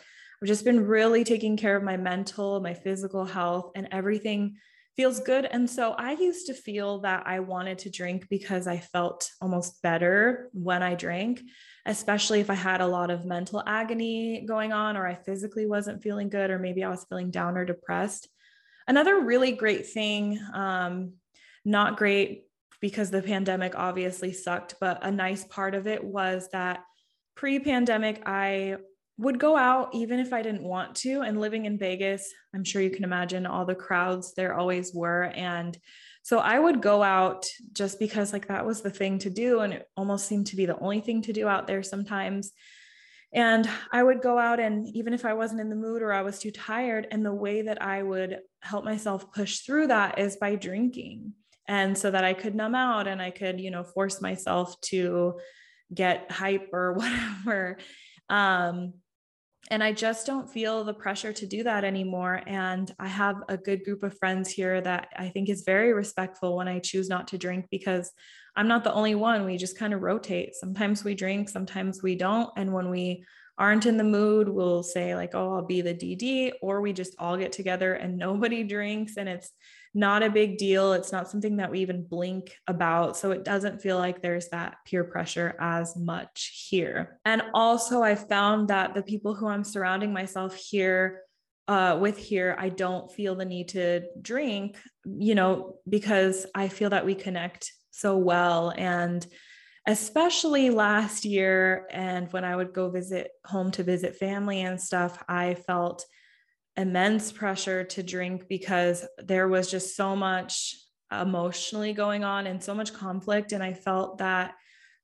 I've 0.41 0.49
just 0.49 0.65
been 0.65 0.87
really 0.87 1.25
taking 1.25 1.57
care 1.57 1.77
of 1.77 1.83
my 1.83 1.97
mental, 1.97 2.61
my 2.61 2.75
physical 2.75 3.25
health, 3.25 3.73
and 3.75 3.89
everything 3.91 4.57
feels 4.99 5.21
good. 5.21 5.45
And 5.45 5.71
so 5.71 5.93
I 5.93 6.15
used 6.15 6.49
to 6.49 6.55
feel 6.55 6.99
that 7.03 7.23
I 7.25 7.39
wanted 7.39 7.79
to 7.79 7.91
drink 7.91 8.27
because 8.29 8.67
I 8.67 8.79
felt 8.79 9.31
almost 9.41 9.81
better 9.81 10.51
when 10.53 10.83
I 10.83 10.97
drank, 10.97 11.41
especially 11.87 12.41
if 12.41 12.51
I 12.51 12.55
had 12.55 12.81
a 12.81 12.87
lot 12.87 13.13
of 13.13 13.25
mental 13.25 13.63
agony 13.65 14.45
going 14.45 14.73
on 14.73 14.97
or 14.97 15.07
I 15.07 15.15
physically 15.15 15.67
wasn't 15.67 16.03
feeling 16.03 16.29
good, 16.29 16.51
or 16.51 16.59
maybe 16.59 16.83
I 16.83 16.89
was 16.89 17.07
feeling 17.09 17.31
down 17.31 17.57
or 17.57 17.65
depressed. 17.65 18.29
Another 18.89 19.21
really 19.21 19.53
great 19.53 19.87
thing, 19.87 20.37
um, 20.53 21.13
not 21.65 21.97
great 21.97 22.47
because 22.81 23.13
the 23.13 23.23
pandemic 23.23 23.75
obviously 23.77 24.33
sucked, 24.33 24.75
but 24.81 25.07
a 25.07 25.13
nice 25.13 25.45
part 25.45 25.77
of 25.77 25.87
it 25.87 26.03
was 26.03 26.49
that 26.53 26.83
pre 27.37 27.61
pandemic, 27.61 28.21
I 28.27 28.79
would 29.19 29.39
go 29.39 29.57
out 29.57 29.91
even 29.93 30.21
if 30.21 30.33
I 30.33 30.43
didn't 30.43 30.63
want 30.63 30.95
to. 30.97 31.23
And 31.23 31.41
living 31.41 31.67
in 31.67 31.77
Vegas, 31.77 32.33
I'm 32.55 32.65
sure 32.65 32.81
you 32.81 32.91
can 32.91 33.05
imagine 33.05 33.47
all 33.47 33.65
the 33.65 33.75
crowds 33.75 34.33
there 34.35 34.55
always 34.55 34.95
were. 34.95 35.25
And 35.25 35.77
so 36.23 36.39
I 36.39 36.59
would 36.59 36.81
go 36.81 37.03
out 37.03 37.47
just 37.73 37.99
because, 37.99 38.33
like, 38.33 38.49
that 38.49 38.65
was 38.65 38.81
the 38.81 38.91
thing 38.91 39.19
to 39.21 39.31
do. 39.31 39.61
And 39.61 39.73
it 39.73 39.89
almost 39.97 40.27
seemed 40.27 40.47
to 40.49 40.57
be 40.57 40.67
the 40.67 40.79
only 40.79 41.01
thing 41.01 41.23
to 41.23 41.33
do 41.33 41.49
out 41.49 41.67
there 41.67 41.83
sometimes. 41.83 42.53
And 43.33 43.69
I 43.93 44.03
would 44.03 44.23
go 44.23 44.39
out, 44.39 44.59
and 44.59 44.87
even 44.95 45.13
if 45.13 45.25
I 45.25 45.35
wasn't 45.35 45.61
in 45.61 45.69
the 45.69 45.77
mood 45.77 46.01
or 46.01 46.13
I 46.13 46.23
was 46.23 46.39
too 46.39 46.51
tired, 46.51 47.07
and 47.11 47.25
the 47.25 47.35
way 47.35 47.63
that 47.63 47.83
I 47.83 48.03
would 48.03 48.39
help 48.63 48.85
myself 48.85 49.33
push 49.33 49.61
through 49.61 49.89
that 49.89 50.19
is 50.19 50.37
by 50.37 50.55
drinking. 50.55 51.35
And 51.67 51.97
so 51.97 52.11
that 52.11 52.25
I 52.25 52.33
could 52.33 52.55
numb 52.55 52.75
out 52.75 53.07
and 53.07 53.21
I 53.21 53.31
could, 53.31 53.61
you 53.61 53.71
know, 53.71 53.85
force 53.85 54.23
myself 54.23 54.81
to 54.83 55.39
get 55.93 56.31
hype 56.31 56.71
or 56.73 56.93
whatever. 56.95 57.79
Um, 58.31 58.95
and 59.71 59.83
I 59.83 59.93
just 59.93 60.27
don't 60.27 60.51
feel 60.51 60.85
the 60.85 60.95
pressure 60.95 61.33
to 61.33 61.47
do 61.47 61.63
that 61.63 61.85
anymore. 61.85 62.43
And 62.47 62.93
I 62.99 63.07
have 63.09 63.37
a 63.49 63.57
good 63.57 63.85
group 63.85 64.03
of 64.03 64.19
friends 64.19 64.51
here 64.51 64.81
that 64.81 65.09
I 65.17 65.29
think 65.29 65.49
is 65.49 65.63
very 65.63 65.93
respectful 65.93 66.57
when 66.57 66.69
I 66.69 66.79
choose 66.79 67.09
not 67.09 67.29
to 67.29 67.39
drink 67.39 67.67
because 67.71 68.11
I'm 68.57 68.69
not 68.69 68.83
the 68.83 68.93
only 68.93 69.15
one. 69.15 69.45
We 69.45 69.57
just 69.57 69.79
kind 69.79 69.95
of 69.95 70.03
rotate. 70.03 70.55
Sometimes 70.55 71.05
we 71.05 71.15
drink, 71.15 71.49
sometimes 71.49 72.03
we 72.03 72.17
don't. 72.17 72.51
And 72.57 72.73
when 72.73 72.91
we 72.91 73.25
aren't 73.59 73.87
in 73.87 73.97
the 73.97 74.05
mood, 74.05 74.49
we'll 74.49 74.83
say, 74.83 75.15
like, 75.15 75.35
oh, 75.35 75.57
I'll 75.57 75.67
be 75.67 75.81
the 75.81 75.95
DD, 75.95 76.53
or 76.63 76.81
we 76.81 76.93
just 76.93 77.15
all 77.19 77.37
get 77.37 77.53
together 77.53 77.95
and 77.95 78.17
nobody 78.19 78.65
drinks. 78.65 79.17
And 79.17 79.29
it's 79.29 79.51
not 79.95 80.23
a 80.23 80.31
big 80.31 80.59
deal. 80.59 80.93
It's 80.93 81.13
not 81.13 81.29
something 81.29 81.57
that 81.57 81.71
we 81.71 81.81
even 81.81 82.05
blink 82.05 82.55
about. 82.67 83.17
So 83.17 83.31
it 83.31 83.45
doesn't 83.45 83.81
feel 83.81 83.99
like 83.99 84.23
there's 84.23 84.49
that 84.49 84.77
peer 84.85 85.05
pressure 85.05 85.57
as 85.61 85.97
much 85.97 86.67
here. 86.69 87.19
And 87.25 87.43
also, 87.55 88.03
I 88.03 88.15
found 88.15 88.69
that 88.69 88.95
the 88.95 89.03
people 89.03 89.35
who 89.35 89.49
I'm 89.49 89.65
surrounding 89.65 90.13
myself 90.13 90.55
here 90.55 91.23
uh, 91.67 91.99
with 92.01 92.17
here, 92.17 92.57
I 92.59 92.71
don't 92.71 93.13
feel 93.13 93.35
the 93.35 93.45
need 93.45 93.69
to 93.71 94.03
drink, 94.21 94.79
you 95.05 95.35
know, 95.35 95.77
because 95.89 96.47
I 96.55 96.69
feel 96.69 96.91
that 96.91 97.05
we 97.05 97.15
connect 97.15 97.73
so 97.91 98.17
well. 98.17 98.73
And 98.77 99.27
especially 99.87 100.71
last 100.71 101.25
year, 101.25 101.87
and 101.91 102.33
when 102.33 102.45
I 102.45 102.55
would 102.55 102.73
go 102.73 102.91
visit 102.91 103.31
home 103.45 103.71
to 103.73 103.83
visit 103.83 104.17
family 104.17 104.61
and 104.61 104.81
stuff, 104.81 105.23
I 105.29 105.55
felt 105.55 106.05
immense 106.79 107.33
pressure 107.33 107.83
to 107.83 108.03
drink 108.05 108.49
because 108.49 109.05
there 109.19 109.49
was 109.49 109.71
just 109.71 109.97
so 109.97 110.15
much 110.15 110.77
emotionally 111.11 111.93
going 111.93 112.23
on 112.23 112.47
and 112.47 112.63
so 112.63 112.73
much 112.73 112.95
conflict. 112.95 113.53
And 113.53 113.63
I 113.63 113.75
felt 113.75 114.19
that 114.19 114.55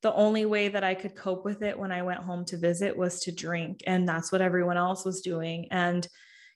the 0.03 0.15
only 0.15 0.47
way 0.47 0.69
that 0.69 0.85
I 0.85 0.95
could 0.95 1.17
cope 1.17 1.45
with 1.45 1.63
it 1.63 1.79
when 1.79 1.91
I 1.91 2.03
went 2.03 2.21
home 2.21 2.45
to 2.47 2.59
visit 2.59 2.97
was 2.97 3.21
to 3.21 3.33
drink. 3.33 3.83
And 3.87 4.09
that's 4.09 4.31
what 4.31 4.41
everyone 4.41 4.77
else 4.77 5.05
was 5.05 5.21
doing. 5.21 5.67
And, 5.73 6.07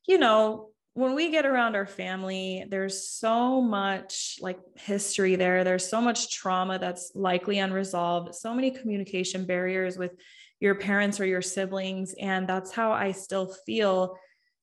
you 0.07 0.19
know, 0.19 0.69
when 0.95 1.15
we 1.15 1.31
get 1.31 1.47
around 1.47 1.75
our 1.75 1.87
family, 1.87 2.65
there's 2.69 3.09
so 3.09 3.61
much 3.61 4.37
like 4.41 4.59
history 4.77 5.35
there. 5.35 5.65
There's 5.65 5.89
so 5.89 6.01
much 6.01 6.31
trauma 6.31 6.79
that's 6.79 7.13
likely 7.15 7.59
unresolved, 7.59 8.35
so 8.35 8.55
many 8.55 8.71
communication 8.71 9.47
barriers 9.47 9.99
with 9.99 10.13
your 10.61 10.77
parents 10.77 11.19
or 11.19 11.25
your 11.25 11.43
siblings. 11.43 12.15
And 12.21 12.49
that's 12.49 12.73
how 12.73 12.93
I 12.93 13.13
still 13.13 13.53
feel 13.65 14.17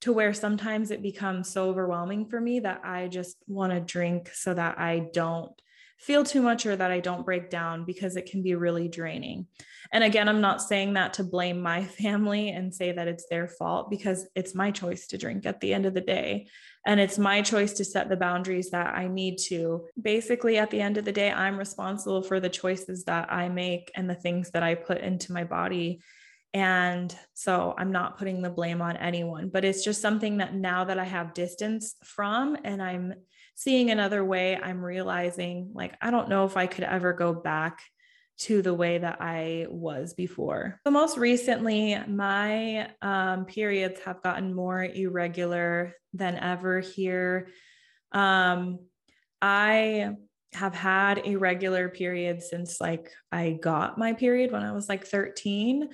to 0.06 0.14
where 0.14 0.36
sometimes 0.36 0.92
it 0.92 1.02
becomes 1.02 1.52
so 1.52 1.68
overwhelming 1.68 2.28
for 2.28 2.40
me 2.40 2.60
that 2.60 2.80
I 2.84 3.08
just 3.08 3.38
want 3.48 3.74
to 3.74 3.80
drink 3.80 4.30
so 4.32 4.54
that 4.54 4.78
I 4.78 5.10
don't 5.12 5.52
feel 5.98 6.24
too 6.24 6.44
much 6.44 6.68
or 6.68 6.76
that 6.76 6.92
I 6.92 7.00
don't 7.00 7.26
break 7.26 7.50
down 7.50 7.86
because 7.86 8.16
it 8.16 8.30
can 8.30 8.44
be 8.44 8.54
really 8.54 8.88
draining. 8.88 9.48
And 9.92 10.04
again, 10.04 10.30
I'm 10.30 10.42
not 10.42 10.62
saying 10.62 10.94
that 10.94 11.14
to 11.14 11.24
blame 11.24 11.60
my 11.60 11.86
family 12.04 12.50
and 12.50 12.72
say 12.72 12.92
that 12.92 13.08
it's 13.08 13.26
their 13.32 13.48
fault 13.48 13.90
because 13.90 14.28
it's 14.36 14.54
my 14.54 14.70
choice 14.70 15.08
to 15.08 15.18
drink 15.18 15.48
at 15.48 15.60
the 15.60 15.74
end 15.74 15.88
of 15.88 15.96
the 15.96 16.02
day. 16.02 16.50
And 16.86 17.00
it's 17.00 17.18
my 17.18 17.42
choice 17.42 17.74
to 17.74 17.84
set 17.84 18.08
the 18.08 18.16
boundaries 18.16 18.70
that 18.70 18.94
I 18.94 19.08
need 19.08 19.40
to. 19.48 19.88
Basically, 20.00 20.60
at 20.60 20.70
the 20.70 20.82
end 20.82 21.00
of 21.00 21.06
the 21.06 21.12
day, 21.12 21.32
I'm 21.32 21.58
responsible 21.58 22.22
for 22.22 22.40
the 22.40 22.48
choices 22.48 23.06
that 23.06 23.34
I 23.34 23.50
make 23.50 23.92
and 23.96 24.08
the 24.08 24.14
things 24.14 24.52
that 24.52 24.62
I 24.62 24.76
put 24.76 25.00
into 25.00 25.34
my 25.34 25.46
body. 25.46 26.02
And 26.56 27.14
so 27.34 27.76
I'm 27.78 27.92
not 27.92 28.18
putting 28.18 28.42
the 28.42 28.50
blame 28.50 28.82
on 28.82 28.96
anyone, 28.96 29.50
but 29.50 29.66
it's 29.66 29.84
just 29.84 30.02
something 30.02 30.38
that 30.38 30.56
now 30.56 30.86
that 30.86 30.98
I 30.98 31.04
have 31.04 31.34
distance 31.34 31.96
from 32.02 32.56
and 32.64 32.82
I'm 32.82 33.14
seeing 33.56 33.92
another 33.92 34.24
way, 34.24 34.56
I'm 34.56 34.82
realizing 34.82 35.72
like, 35.74 35.98
I 36.02 36.12
don't 36.12 36.30
know 36.30 36.46
if 36.46 36.56
I 36.56 36.68
could 36.68 36.86
ever 36.86 37.12
go 37.12 37.34
back 37.34 37.82
to 38.38 38.62
the 38.62 38.74
way 38.74 38.98
that 38.98 39.18
I 39.20 39.68
was 39.70 40.14
before. 40.14 40.80
So, 40.86 40.92
most 40.92 41.18
recently, 41.18 41.98
my 42.08 42.90
um, 43.02 43.44
periods 43.44 44.00
have 44.06 44.24
gotten 44.24 44.54
more 44.54 44.82
irregular 44.82 45.94
than 46.14 46.38
ever 46.38 46.80
here. 46.80 47.50
Um, 48.14 48.80
I 49.42 50.16
have 50.54 50.74
had 50.74 51.26
irregular 51.26 51.90
periods 51.90 52.50
since 52.50 52.80
like 52.80 53.12
I 53.30 53.60
got 53.62 53.98
my 53.98 54.14
period 54.14 54.54
when 54.54 54.64
I 54.64 54.72
was 54.72 54.88
like 54.88 55.06
13 55.06 55.90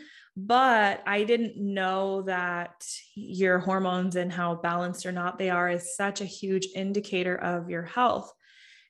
but 0.47 1.04
I 1.06 1.23
didn't 1.23 1.58
know 1.58 2.23
that 2.23 2.84
your 3.13 3.60
hormones 3.60 4.15
and 4.15 4.32
how 4.32 4.56
balanced 4.56 5.06
or 5.06 5.12
not 5.12 5.38
they 5.38 5.51
are 5.51 5.69
is 5.69 5.95
such 5.95 6.19
a 6.21 6.25
huge 6.25 6.67
indicator 6.75 7.36
of 7.36 7.69
your 7.69 7.84
health. 7.84 8.34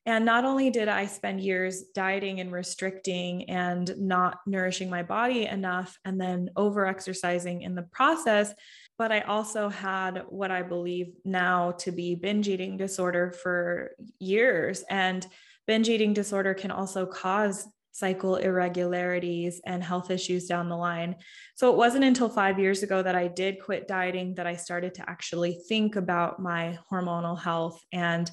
And 0.05 0.23
not 0.23 0.45
only 0.45 0.69
did 0.69 0.87
I 0.87 1.07
spend 1.07 1.41
years 1.41 1.83
dieting 1.93 2.39
and 2.39 2.51
restricting 2.51 3.49
and 3.49 3.91
not 3.99 4.39
nourishing 4.47 4.89
my 4.89 5.03
body 5.03 5.45
enough 5.45 5.99
and 6.05 6.19
then 6.19 6.49
over 6.55 6.85
exercising 6.85 7.63
in 7.63 7.75
the 7.75 7.83
process, 7.83 8.53
but 8.97 9.11
I 9.11 9.21
also 9.21 9.67
had 9.67 10.23
what 10.29 10.51
I 10.51 10.63
believe 10.63 11.13
now 11.25 11.71
to 11.79 11.91
be 11.91 12.15
binge 12.15 12.47
eating 12.47 12.77
disorder 12.77 13.31
for 13.31 13.91
years. 14.19 14.83
And 14.89 15.27
binge 15.67 15.89
eating 15.89 16.13
disorder 16.13 16.53
can 16.53 16.71
also 16.71 17.05
cause 17.05 17.67
cycle 17.91 18.37
irregularities 18.37 19.61
and 19.65 19.83
health 19.83 20.09
issues 20.09 20.47
down 20.47 20.69
the 20.69 20.77
line. 20.77 21.15
So 21.55 21.71
it 21.71 21.77
wasn't 21.77 22.05
until 22.05 22.29
five 22.29 22.57
years 22.57 22.83
ago 22.83 23.03
that 23.03 23.15
I 23.15 23.27
did 23.27 23.61
quit 23.61 23.87
dieting 23.87 24.35
that 24.35 24.47
I 24.47 24.55
started 24.55 24.93
to 24.95 25.09
actually 25.09 25.59
think 25.67 25.97
about 25.97 26.41
my 26.41 26.79
hormonal 26.91 27.39
health. 27.39 27.81
And 27.91 28.31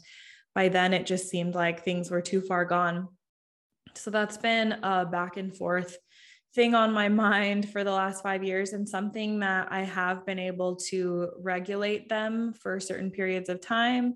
by 0.55 0.68
then, 0.68 0.94
it 0.94 1.07
just 1.07 1.29
seemed 1.29 1.55
like 1.55 1.85
things 1.85 2.11
were 2.11 2.23
too 2.23 2.40
far 2.40 2.64
gone. 2.64 3.09
So 3.94 4.11
that's 4.11 4.37
been 4.37 4.73
a 4.83 5.05
back 5.05 5.37
and 5.37 5.55
forth 5.55 5.97
thing 6.55 6.75
on 6.75 6.92
my 6.92 7.09
mind 7.27 7.68
for 7.71 7.85
the 7.85 7.92
last 7.92 8.23
five 8.23 8.44
years 8.44 8.73
and 8.73 8.88
something 8.88 9.40
that 9.40 9.68
I 9.73 9.81
have 9.81 10.25
been 10.25 10.38
able 10.38 10.77
to 10.90 11.31
regulate 11.40 12.09
them 12.09 12.53
for 12.55 12.81
certain 12.81 13.11
periods 13.11 13.49
of 13.49 13.61
time. 13.61 14.14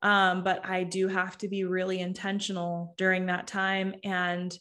Um, 0.00 0.44
but 0.44 0.64
I 0.64 0.84
do 0.84 1.08
have 1.08 1.36
to 1.38 1.48
be 1.48 1.64
really 1.64 2.00
intentional 2.00 2.94
during 2.98 3.26
that 3.26 3.46
time 3.46 3.94
and 4.04 4.56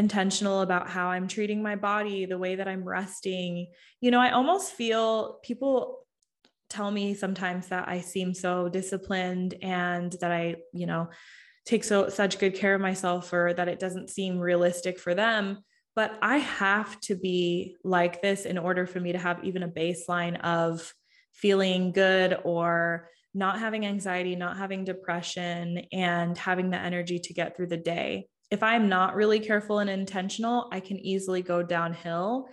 intentional 0.00 0.62
about 0.62 0.88
how 0.88 1.08
I'm 1.08 1.28
treating 1.28 1.62
my 1.62 1.76
body, 1.76 2.26
the 2.26 2.38
way 2.38 2.56
that 2.56 2.66
I'm 2.66 2.82
resting. 2.82 3.68
You 4.00 4.10
know, 4.10 4.20
I 4.20 4.30
almost 4.30 4.72
feel 4.72 5.38
people 5.44 6.06
tell 6.68 6.90
me 6.90 7.14
sometimes 7.14 7.68
that 7.68 7.88
I 7.88 8.00
seem 8.00 8.34
so 8.34 8.68
disciplined 8.68 9.54
and 9.62 10.12
that 10.20 10.32
I, 10.32 10.56
you 10.72 10.86
know, 10.86 11.10
take 11.64 11.84
so 11.84 12.08
such 12.08 12.38
good 12.38 12.54
care 12.54 12.74
of 12.74 12.80
myself 12.80 13.32
or 13.32 13.54
that 13.54 13.68
it 13.68 13.78
doesn't 13.78 14.10
seem 14.10 14.38
realistic 14.38 14.98
for 14.98 15.14
them 15.14 15.58
but 15.96 16.18
I 16.22 16.38
have 16.38 17.00
to 17.02 17.16
be 17.16 17.76
like 17.84 18.22
this 18.22 18.46
in 18.46 18.58
order 18.58 18.86
for 18.86 19.00
me 19.00 19.12
to 19.12 19.18
have 19.18 19.44
even 19.44 19.62
a 19.62 19.68
baseline 19.68 20.40
of 20.40 20.94
feeling 21.32 21.92
good 21.92 22.38
or 22.44 23.08
not 23.34 23.58
having 23.58 23.86
anxiety, 23.86 24.34
not 24.34 24.56
having 24.56 24.84
depression, 24.84 25.82
and 25.92 26.36
having 26.36 26.70
the 26.70 26.78
energy 26.78 27.18
to 27.18 27.34
get 27.34 27.56
through 27.56 27.68
the 27.68 27.76
day 27.76 28.28
if 28.50 28.62
I'm 28.62 28.88
not 28.88 29.14
really 29.14 29.40
careful 29.40 29.78
and 29.78 29.88
intentional, 29.88 30.68
I 30.72 30.80
can 30.80 30.98
easily 30.98 31.42
go 31.42 31.62
downhill. 31.62 32.48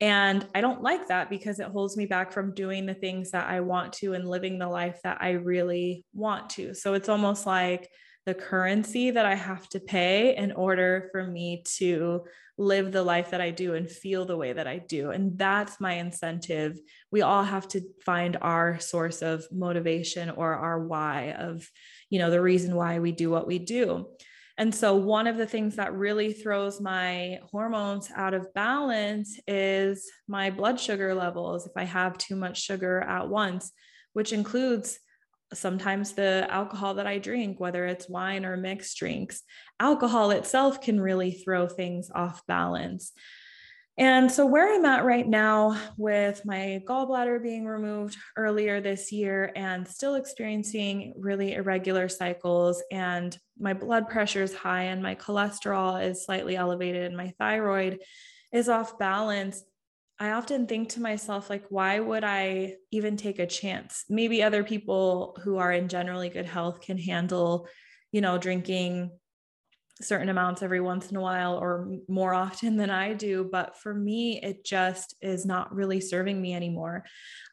And 0.00 0.46
I 0.54 0.60
don't 0.60 0.82
like 0.82 1.08
that 1.08 1.28
because 1.28 1.58
it 1.58 1.68
holds 1.68 1.96
me 1.96 2.06
back 2.06 2.32
from 2.32 2.54
doing 2.54 2.86
the 2.86 2.94
things 2.94 3.32
that 3.32 3.48
I 3.48 3.60
want 3.60 3.92
to 3.94 4.14
and 4.14 4.28
living 4.28 4.58
the 4.58 4.68
life 4.68 5.00
that 5.02 5.18
I 5.20 5.30
really 5.30 6.04
want 6.12 6.50
to. 6.50 6.74
So 6.74 6.94
it's 6.94 7.08
almost 7.08 7.46
like 7.46 7.88
the 8.24 8.34
currency 8.34 9.10
that 9.10 9.26
I 9.26 9.34
have 9.34 9.68
to 9.70 9.80
pay 9.80 10.36
in 10.36 10.52
order 10.52 11.08
for 11.10 11.26
me 11.26 11.64
to 11.78 12.24
live 12.58 12.92
the 12.92 13.02
life 13.02 13.30
that 13.30 13.40
I 13.40 13.50
do 13.50 13.74
and 13.74 13.90
feel 13.90 14.24
the 14.24 14.36
way 14.36 14.52
that 14.52 14.66
I 14.66 14.78
do. 14.78 15.10
And 15.10 15.38
that's 15.38 15.80
my 15.80 15.94
incentive. 15.94 16.78
We 17.10 17.22
all 17.22 17.42
have 17.42 17.66
to 17.68 17.80
find 18.04 18.36
our 18.42 18.78
source 18.80 19.22
of 19.22 19.44
motivation 19.50 20.28
or 20.30 20.54
our 20.54 20.86
why 20.86 21.32
of, 21.38 21.66
you 22.10 22.18
know, 22.18 22.30
the 22.30 22.42
reason 22.42 22.74
why 22.74 22.98
we 22.98 23.12
do 23.12 23.30
what 23.30 23.46
we 23.46 23.58
do. 23.58 24.08
And 24.58 24.74
so, 24.74 24.96
one 24.96 25.28
of 25.28 25.36
the 25.36 25.46
things 25.46 25.76
that 25.76 25.94
really 25.94 26.32
throws 26.32 26.80
my 26.80 27.38
hormones 27.50 28.10
out 28.14 28.34
of 28.34 28.52
balance 28.54 29.38
is 29.46 30.10
my 30.26 30.50
blood 30.50 30.80
sugar 30.80 31.14
levels. 31.14 31.64
If 31.64 31.72
I 31.76 31.84
have 31.84 32.18
too 32.18 32.34
much 32.34 32.60
sugar 32.60 33.00
at 33.00 33.28
once, 33.28 33.70
which 34.14 34.32
includes 34.32 34.98
sometimes 35.54 36.12
the 36.12 36.46
alcohol 36.50 36.94
that 36.94 37.06
I 37.06 37.18
drink, 37.18 37.60
whether 37.60 37.86
it's 37.86 38.08
wine 38.08 38.44
or 38.44 38.56
mixed 38.56 38.98
drinks, 38.98 39.42
alcohol 39.78 40.32
itself 40.32 40.80
can 40.80 41.00
really 41.00 41.30
throw 41.30 41.68
things 41.68 42.10
off 42.12 42.44
balance. 42.48 43.12
And 43.98 44.30
so, 44.30 44.46
where 44.46 44.72
I'm 44.72 44.84
at 44.84 45.04
right 45.04 45.26
now 45.26 45.76
with 45.96 46.44
my 46.44 46.80
gallbladder 46.86 47.42
being 47.42 47.66
removed 47.66 48.16
earlier 48.36 48.80
this 48.80 49.10
year 49.10 49.50
and 49.56 49.88
still 49.88 50.14
experiencing 50.14 51.14
really 51.16 51.54
irregular 51.54 52.08
cycles, 52.08 52.80
and 52.92 53.36
my 53.58 53.74
blood 53.74 54.08
pressure 54.08 54.44
is 54.44 54.54
high, 54.54 54.84
and 54.84 55.02
my 55.02 55.16
cholesterol 55.16 56.00
is 56.00 56.24
slightly 56.24 56.54
elevated, 56.54 57.06
and 57.06 57.16
my 57.16 57.32
thyroid 57.40 57.98
is 58.52 58.68
off 58.68 59.00
balance. 59.00 59.64
I 60.20 60.30
often 60.30 60.68
think 60.68 60.90
to 60.90 61.00
myself, 61.00 61.50
like, 61.50 61.64
why 61.68 61.98
would 61.98 62.22
I 62.22 62.76
even 62.92 63.16
take 63.16 63.40
a 63.40 63.46
chance? 63.48 64.04
Maybe 64.08 64.44
other 64.44 64.62
people 64.62 65.36
who 65.42 65.58
are 65.58 65.72
in 65.72 65.88
generally 65.88 66.28
good 66.28 66.46
health 66.46 66.82
can 66.82 66.98
handle, 66.98 67.66
you 68.12 68.20
know, 68.20 68.38
drinking 68.38 69.10
certain 70.00 70.28
amounts 70.28 70.62
every 70.62 70.80
once 70.80 71.10
in 71.10 71.16
a 71.16 71.20
while 71.20 71.54
or 71.54 71.88
more 72.08 72.34
often 72.34 72.76
than 72.78 72.90
I 72.90 73.14
do. 73.14 73.48
But 73.50 73.76
for 73.76 73.94
me, 73.94 74.40
it 74.42 74.64
just 74.64 75.14
is 75.20 75.44
not 75.44 75.74
really 75.74 76.00
serving 76.00 76.40
me 76.40 76.54
anymore. 76.54 77.04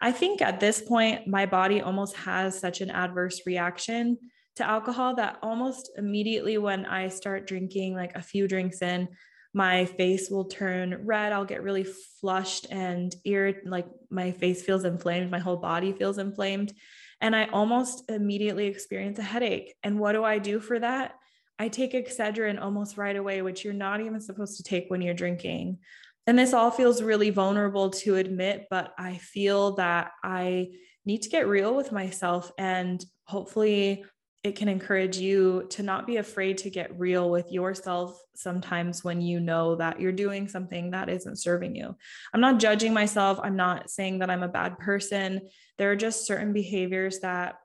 I 0.01 0.11
think 0.11 0.41
at 0.41 0.59
this 0.59 0.81
point, 0.81 1.27
my 1.27 1.45
body 1.45 1.81
almost 1.81 2.15
has 2.17 2.59
such 2.59 2.81
an 2.81 2.89
adverse 2.91 3.41
reaction 3.45 4.17
to 4.55 4.67
alcohol 4.67 5.15
that 5.15 5.37
almost 5.41 5.91
immediately 5.97 6.57
when 6.57 6.85
I 6.85 7.09
start 7.09 7.47
drinking, 7.47 7.95
like 7.95 8.15
a 8.15 8.21
few 8.21 8.47
drinks 8.47 8.81
in, 8.81 9.09
my 9.53 9.85
face 9.85 10.29
will 10.29 10.45
turn 10.45 11.05
red. 11.05 11.31
I'll 11.31 11.45
get 11.45 11.63
really 11.63 11.85
flushed 12.19 12.67
and 12.71 13.13
ear 13.23 13.61
like 13.65 13.87
my 14.09 14.31
face 14.31 14.63
feels 14.63 14.83
inflamed, 14.83 15.31
my 15.31 15.39
whole 15.39 15.57
body 15.57 15.93
feels 15.93 16.17
inflamed. 16.17 16.73
And 17.21 17.33
I 17.35 17.45
almost 17.45 18.09
immediately 18.09 18.67
experience 18.67 19.17
a 19.17 19.23
headache. 19.23 19.73
And 19.81 19.99
what 19.99 20.11
do 20.11 20.23
I 20.23 20.39
do 20.39 20.59
for 20.59 20.77
that? 20.79 21.15
I 21.57 21.69
take 21.69 21.93
Excedrin 21.93 22.61
almost 22.61 22.97
right 22.97 23.15
away, 23.15 23.41
which 23.41 23.63
you're 23.63 23.73
not 23.73 24.01
even 24.01 24.19
supposed 24.19 24.57
to 24.57 24.63
take 24.63 24.89
when 24.89 25.01
you're 25.01 25.13
drinking. 25.13 25.79
And 26.27 26.37
this 26.37 26.53
all 26.53 26.71
feels 26.71 27.01
really 27.01 27.29
vulnerable 27.29 27.91
to 27.91 28.15
admit, 28.15 28.65
but 28.69 28.93
I 28.97 29.17
feel 29.17 29.75
that 29.75 30.11
I 30.23 30.69
need 31.05 31.21
to 31.21 31.29
get 31.29 31.47
real 31.47 31.75
with 31.75 31.91
myself 31.91 32.51
and 32.57 33.03
hopefully 33.25 34.03
it 34.43 34.55
can 34.55 34.67
encourage 34.67 35.17
you 35.17 35.65
to 35.71 35.81
not 35.81 36.05
be 36.05 36.17
afraid 36.17 36.59
to 36.59 36.69
get 36.69 36.99
real 36.99 37.31
with 37.31 37.51
yourself 37.51 38.15
sometimes 38.35 39.03
when 39.03 39.19
you 39.19 39.39
know 39.39 39.75
that 39.75 39.99
you're 39.99 40.11
doing 40.11 40.47
something 40.47 40.91
that 40.91 41.09
isn't 41.09 41.39
serving 41.39 41.75
you. 41.75 41.95
I'm 42.31 42.41
not 42.41 42.59
judging 42.59 42.93
myself. 42.93 43.39
I'm 43.41 43.55
not 43.55 43.89
saying 43.89 44.19
that 44.19 44.29
I'm 44.29 44.43
a 44.43 44.47
bad 44.47 44.77
person. 44.77 45.41
There 45.79 45.91
are 45.91 45.95
just 45.95 46.27
certain 46.27 46.53
behaviors 46.53 47.21
that 47.21 47.55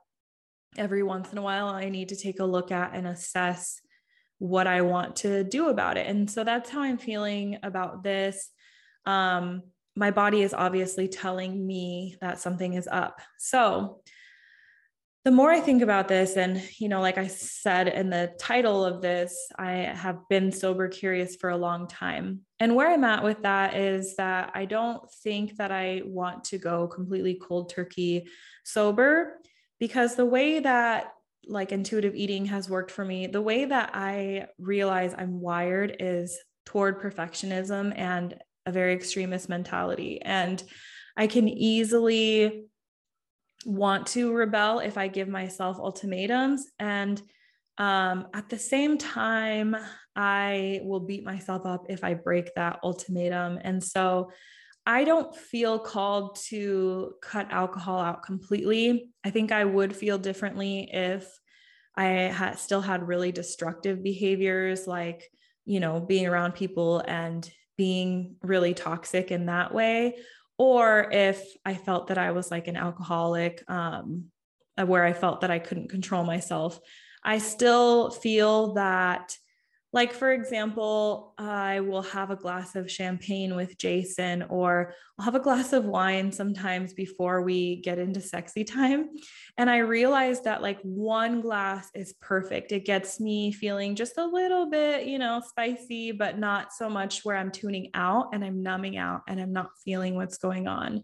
every 0.77 1.03
once 1.03 1.31
in 1.31 1.37
a 1.37 1.41
while 1.41 1.67
I 1.67 1.89
need 1.89 2.09
to 2.09 2.15
take 2.15 2.39
a 2.39 2.45
look 2.45 2.71
at 2.71 2.93
and 2.93 3.07
assess 3.07 3.81
what 4.39 4.67
I 4.67 4.81
want 4.81 5.17
to 5.17 5.43
do 5.43 5.69
about 5.69 5.97
it. 5.97 6.07
And 6.07 6.29
so 6.29 6.43
that's 6.43 6.69
how 6.69 6.81
I'm 6.81 6.97
feeling 6.97 7.59
about 7.61 8.03
this. 8.03 8.49
Um, 9.05 9.63
my 9.95 10.11
body 10.11 10.41
is 10.41 10.53
obviously 10.53 11.07
telling 11.07 11.65
me 11.65 12.15
that 12.21 12.39
something 12.39 12.73
is 12.73 12.87
up. 12.87 13.21
So 13.37 14.01
the 15.23 15.31
more 15.31 15.51
I 15.51 15.59
think 15.59 15.83
about 15.83 16.07
this, 16.07 16.35
and 16.37 16.63
you 16.79 16.89
know, 16.89 17.01
like 17.01 17.19
I 17.19 17.27
said 17.27 17.87
in 17.87 18.09
the 18.09 18.33
title 18.39 18.83
of 18.83 19.03
this, 19.03 19.37
I 19.55 19.71
have 19.71 20.27
been 20.29 20.51
sober 20.51 20.87
curious 20.87 21.35
for 21.35 21.51
a 21.51 21.57
long 21.57 21.87
time. 21.87 22.41
And 22.59 22.75
where 22.75 22.91
I'm 22.91 23.03
at 23.03 23.23
with 23.23 23.43
that 23.43 23.75
is 23.75 24.15
that 24.15 24.51
I 24.55 24.65
don't 24.65 25.03
think 25.23 25.57
that 25.57 25.71
I 25.71 26.01
want 26.05 26.45
to 26.45 26.57
go 26.57 26.87
completely 26.87 27.35
cold 27.35 27.69
turkey 27.69 28.27
sober 28.63 29.37
because 29.81 30.13
the 30.15 30.25
way 30.25 30.59
that 30.59 31.11
like 31.47 31.71
intuitive 31.71 32.13
eating 32.13 32.45
has 32.45 32.69
worked 32.69 32.91
for 32.91 33.03
me, 33.03 33.25
the 33.25 33.41
way 33.41 33.65
that 33.65 33.89
I 33.95 34.45
realize 34.59 35.15
I'm 35.17 35.41
wired 35.41 35.97
is 35.99 36.37
toward 36.67 37.01
perfectionism 37.01 37.91
and 37.97 38.35
a 38.67 38.71
very 38.71 38.93
extremist 38.93 39.49
mentality. 39.49 40.21
And 40.21 40.63
I 41.17 41.25
can 41.25 41.49
easily 41.49 42.65
want 43.65 44.05
to 44.09 44.31
rebel 44.31 44.79
if 44.81 44.99
I 44.99 45.07
give 45.07 45.27
myself 45.27 45.77
ultimatums. 45.79 46.67
And 46.77 47.19
um, 47.79 48.27
at 48.35 48.49
the 48.49 48.59
same 48.59 48.99
time, 48.99 49.75
I 50.15 50.81
will 50.83 50.99
beat 50.99 51.25
myself 51.25 51.65
up 51.65 51.87
if 51.89 52.03
I 52.03 52.13
break 52.13 52.53
that 52.53 52.79
ultimatum. 52.83 53.57
And 53.63 53.83
so 53.83 54.29
I 54.85 55.03
don't 55.03 55.35
feel 55.35 55.77
called 55.79 56.37
to 56.47 57.13
cut 57.21 57.51
alcohol 57.51 57.99
out 57.99 58.23
completely. 58.23 59.11
I 59.23 59.29
think 59.29 59.51
I 59.51 59.63
would 59.63 59.95
feel 59.95 60.17
differently 60.17 60.89
if 60.91 61.27
I 61.95 62.53
still 62.57 62.81
had 62.81 63.07
really 63.07 63.31
destructive 63.31 64.01
behaviors 64.01 64.87
like, 64.87 65.29
you 65.65 65.79
know, 65.79 65.99
being 65.99 66.25
around 66.25 66.53
people 66.53 67.03
and 67.07 67.47
being 67.77 68.35
really 68.41 68.73
toxic 68.73 69.31
in 69.31 69.45
that 69.47 69.73
way, 69.73 70.17
or 70.57 71.09
if 71.11 71.43
I 71.65 71.75
felt 71.75 72.07
that 72.07 72.17
I 72.17 72.31
was 72.31 72.49
like 72.49 72.67
an 72.67 72.77
alcoholic, 72.77 73.63
um, 73.67 74.25
where 74.83 75.03
I 75.03 75.13
felt 75.13 75.41
that 75.41 75.51
I 75.51 75.59
couldn't 75.59 75.89
control 75.89 76.23
myself. 76.23 76.79
I 77.23 77.37
still 77.37 78.09
feel 78.09 78.73
that 78.73 79.35
like, 79.93 80.13
for 80.13 80.31
example, 80.31 81.33
I 81.37 81.81
will 81.81 82.01
have 82.03 82.31
a 82.31 82.37
glass 82.37 82.77
of 82.77 82.89
champagne 82.89 83.55
with 83.57 83.77
Jason, 83.77 84.43
or 84.43 84.93
I'll 85.19 85.25
have 85.25 85.35
a 85.35 85.39
glass 85.39 85.73
of 85.73 85.83
wine 85.83 86.31
sometimes 86.31 86.93
before 86.93 87.41
we 87.41 87.81
get 87.81 87.99
into 87.99 88.21
sexy 88.21 88.63
time. 88.63 89.09
And 89.57 89.69
I 89.69 89.79
realize 89.79 90.41
that 90.43 90.61
like 90.61 90.79
one 90.83 91.41
glass 91.41 91.89
is 91.93 92.13
perfect. 92.21 92.71
It 92.71 92.85
gets 92.85 93.19
me 93.19 93.51
feeling 93.51 93.95
just 93.95 94.17
a 94.17 94.25
little 94.25 94.69
bit, 94.69 95.07
you 95.07 95.19
know, 95.19 95.41
spicy, 95.45 96.13
but 96.13 96.39
not 96.39 96.71
so 96.71 96.89
much 96.89 97.25
where 97.25 97.35
I'm 97.35 97.51
tuning 97.51 97.89
out 97.93 98.29
and 98.33 98.45
I'm 98.45 98.63
numbing 98.63 98.95
out 98.95 99.23
and 99.27 99.41
I'm 99.41 99.51
not 99.51 99.71
feeling 99.83 100.15
what's 100.15 100.37
going 100.37 100.69
on. 100.69 101.03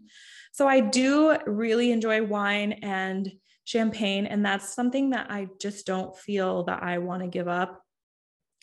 So 0.52 0.66
I 0.66 0.80
do 0.80 1.36
really 1.46 1.92
enjoy 1.92 2.24
wine 2.24 2.72
and 2.82 3.30
champagne. 3.64 4.24
And 4.24 4.46
that's 4.46 4.74
something 4.74 5.10
that 5.10 5.30
I 5.30 5.48
just 5.60 5.86
don't 5.86 6.16
feel 6.16 6.64
that 6.64 6.82
I 6.82 6.96
want 6.98 7.22
to 7.22 7.28
give 7.28 7.48
up 7.48 7.82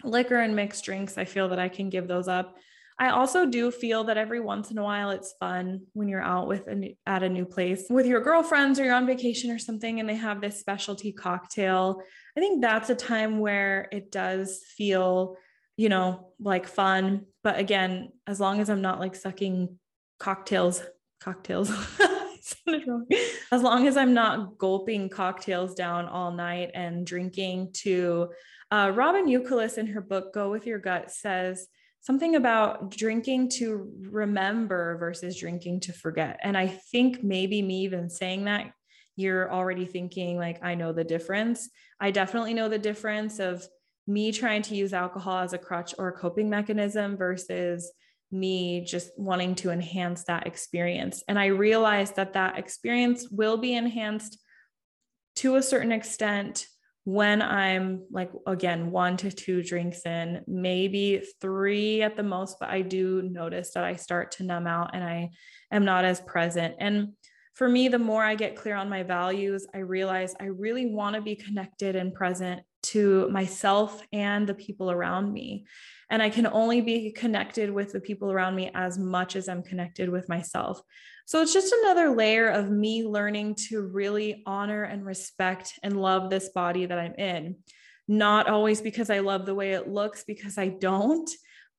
liquor 0.05 0.37
and 0.37 0.55
mixed 0.55 0.85
drinks, 0.85 1.17
I 1.17 1.25
feel 1.25 1.49
that 1.49 1.59
I 1.59 1.69
can 1.69 1.89
give 1.89 2.07
those 2.07 2.27
up. 2.27 2.55
I 2.97 3.09
also 3.09 3.45
do 3.45 3.71
feel 3.71 4.05
that 4.05 4.17
every 4.17 4.39
once 4.39 4.71
in 4.71 4.77
a 4.77 4.83
while 4.83 5.09
it's 5.09 5.33
fun 5.37 5.81
when 5.93 6.07
you're 6.07 6.21
out 6.21 6.47
with 6.47 6.67
a 6.67 6.75
new, 6.75 6.95
at 7.05 7.23
a 7.23 7.29
new 7.29 7.45
place 7.45 7.87
with 7.89 8.05
your 8.05 8.21
girlfriends 8.21 8.79
or 8.79 8.85
you're 8.85 8.95
on 8.95 9.05
vacation 9.05 9.51
or 9.51 9.59
something 9.59 9.99
and 9.99 10.07
they 10.07 10.15
have 10.15 10.39
this 10.39 10.59
specialty 10.59 11.11
cocktail. 11.11 12.01
I 12.37 12.39
think 12.39 12.61
that's 12.61 12.89
a 12.89 12.95
time 12.95 13.39
where 13.39 13.89
it 13.91 14.11
does 14.11 14.61
feel, 14.77 15.35
you 15.75 15.89
know, 15.89 16.31
like 16.39 16.67
fun. 16.67 17.25
But 17.43 17.59
again, 17.59 18.13
as 18.27 18.39
long 18.39 18.61
as 18.61 18.69
I'm 18.69 18.81
not 18.81 19.01
like 19.01 19.15
sucking 19.15 19.77
cocktails, 20.17 20.81
cocktails. 21.19 21.69
as 23.51 23.61
long 23.61 23.87
as 23.87 23.97
I'm 23.97 24.13
not 24.13 24.57
gulping 24.57 25.09
cocktails 25.09 25.75
down 25.75 26.07
all 26.07 26.31
night 26.31 26.71
and 26.73 27.05
drinking 27.05 27.71
to 27.73 28.29
uh, 28.71 28.91
Robyn 28.93 29.28
Youkilis 29.28 29.78
in 29.78 29.88
her 29.88 30.01
book, 30.01 30.34
Go 30.34 30.51
With 30.51 30.65
Your 30.65 30.80
Gut, 30.80 31.12
says 31.12 31.67
something 32.01 32.36
about 32.36 32.91
drinking 32.91 33.49
to 33.49 33.91
remember 34.10 34.97
versus 34.97 35.39
drinking 35.39 35.82
to 35.82 35.93
forget. 35.93 36.39
And 36.43 36.58
I 36.58 36.67
think 36.67 37.23
maybe 37.23 37.62
me 37.62 37.82
even 37.82 38.10
saying 38.10 38.45
that, 38.45 38.71
you're 39.15 39.51
already 39.51 39.86
thinking, 39.86 40.38
like, 40.38 40.63
I 40.63 40.75
know 40.75 40.91
the 40.91 41.04
difference. 41.04 41.69
I 41.99 42.12
definitely 42.12 42.54
know 42.54 42.67
the 42.67 42.78
difference 42.78 43.39
of 43.39 43.65
me 44.08 44.32
trying 44.32 44.62
to 44.63 44.75
use 44.75 44.93
alcohol 44.93 45.39
as 45.39 45.54
a 45.54 45.58
crutch 45.58 45.95
or 45.97 46.10
a 46.10 46.12
coping 46.12 46.49
mechanism 46.49 47.15
versus 47.17 47.91
me 48.32 48.84
just 48.84 49.12
wanting 49.17 49.56
to 49.56 49.71
enhance 49.71 50.25
that 50.25 50.45
experience. 50.45 51.23
And 51.28 51.39
I 51.39 51.45
realized 51.47 52.17
that 52.17 52.34
that 52.34 52.58
experience 52.58 53.30
will 53.30 53.58
be 53.58 53.73
enhanced 53.73 54.38
to 55.38 55.56
a 55.56 55.63
certain 55.63 55.91
extent 55.91 56.67
when 57.05 57.43
I'm 57.43 58.03
like, 58.11 58.31
again, 58.47 58.89
one 58.89 59.15
to 59.17 59.31
two 59.31 59.61
drinks 59.61 60.01
in, 60.07 60.41
maybe 60.47 61.23
three 61.39 62.01
at 62.01 62.17
the 62.17 62.23
most, 62.23 62.57
but 62.59 62.69
I 62.69 62.81
do 62.81 63.21
notice 63.21 63.71
that 63.73 63.83
I 63.83 63.95
start 63.95 64.31
to 64.33 64.43
numb 64.43 64.65
out 64.65 64.91
and 64.93 65.03
I 65.03 65.29
am 65.71 65.85
not 65.85 66.03
as 66.03 66.19
present. 66.21 66.75
And 66.79 67.13
for 67.53 67.69
me, 67.69 67.87
the 67.87 67.99
more 67.99 68.23
I 68.23 68.33
get 68.33 68.55
clear 68.55 68.75
on 68.75 68.89
my 68.89 69.03
values, 69.03 69.67
I 69.73 69.77
realize 69.77 70.35
I 70.41 70.45
really 70.45 70.87
want 70.87 71.15
to 71.15 71.21
be 71.21 71.35
connected 71.35 71.95
and 71.95 72.11
present 72.11 72.63
to 72.83 73.29
myself 73.29 74.01
and 74.11 74.47
the 74.47 74.55
people 74.55 74.89
around 74.89 75.31
me. 75.31 75.65
And 76.09 76.23
I 76.23 76.31
can 76.31 76.47
only 76.47 76.81
be 76.81 77.11
connected 77.11 77.69
with 77.69 77.91
the 77.91 78.01
people 78.01 78.31
around 78.31 78.55
me 78.55 78.71
as 78.73 78.97
much 78.97 79.35
as 79.35 79.47
I'm 79.47 79.63
connected 79.63 80.09
with 80.09 80.27
myself. 80.27 80.81
So 81.25 81.41
it's 81.41 81.53
just 81.53 81.73
another 81.81 82.15
layer 82.15 82.47
of 82.47 82.69
me 82.69 83.03
learning 83.03 83.55
to 83.69 83.81
really 83.81 84.43
honor 84.45 84.83
and 84.83 85.03
respect 85.03 85.73
and 85.81 85.99
love 85.99 86.29
this 86.29 86.49
body 86.49 86.85
that 86.85 86.99
I'm 86.99 87.15
in. 87.15 87.57
Not 88.07 88.47
always 88.47 88.81
because 88.81 89.09
I 89.09 89.19
love 89.19 89.47
the 89.47 89.55
way 89.55 89.73
it 89.73 89.88
looks, 89.88 90.23
because 90.23 90.59
I 90.59 90.67
don't, 90.67 91.27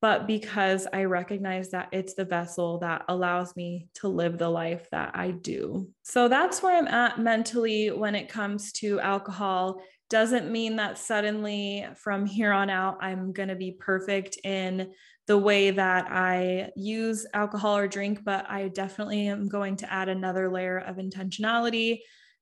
but 0.02 0.26
because 0.26 0.88
I 0.92 1.04
recognize 1.04 1.70
that 1.70 1.88
it's 1.92 2.14
the 2.14 2.24
vessel 2.24 2.78
that 2.80 3.04
allows 3.08 3.54
me 3.54 3.88
to 3.94 4.08
live 4.08 4.36
the 4.36 4.48
life 4.48 4.88
that 4.90 5.12
I 5.14 5.30
do. 5.30 5.90
So 6.02 6.28
that's 6.28 6.60
where 6.60 6.76
I'm 6.76 6.88
at 6.88 7.20
mentally 7.20 7.92
when 7.92 8.16
it 8.16 8.28
comes 8.28 8.72
to 8.72 8.98
alcohol 8.98 9.80
doesn't 10.08 10.50
mean 10.50 10.76
that 10.76 10.98
suddenly 10.98 11.86
from 11.96 12.26
here 12.26 12.52
on 12.52 12.70
out 12.70 12.98
I'm 13.00 13.32
going 13.32 13.48
to 13.48 13.56
be 13.56 13.72
perfect 13.72 14.38
in 14.44 14.92
the 15.26 15.38
way 15.38 15.70
that 15.72 16.06
I 16.10 16.70
use 16.76 17.26
alcohol 17.34 17.76
or 17.76 17.88
drink, 17.88 18.24
but 18.24 18.48
I 18.48 18.68
definitely 18.68 19.26
am 19.26 19.48
going 19.48 19.76
to 19.76 19.92
add 19.92 20.08
another 20.08 20.48
layer 20.48 20.78
of 20.78 20.96
intentionality 20.96 21.98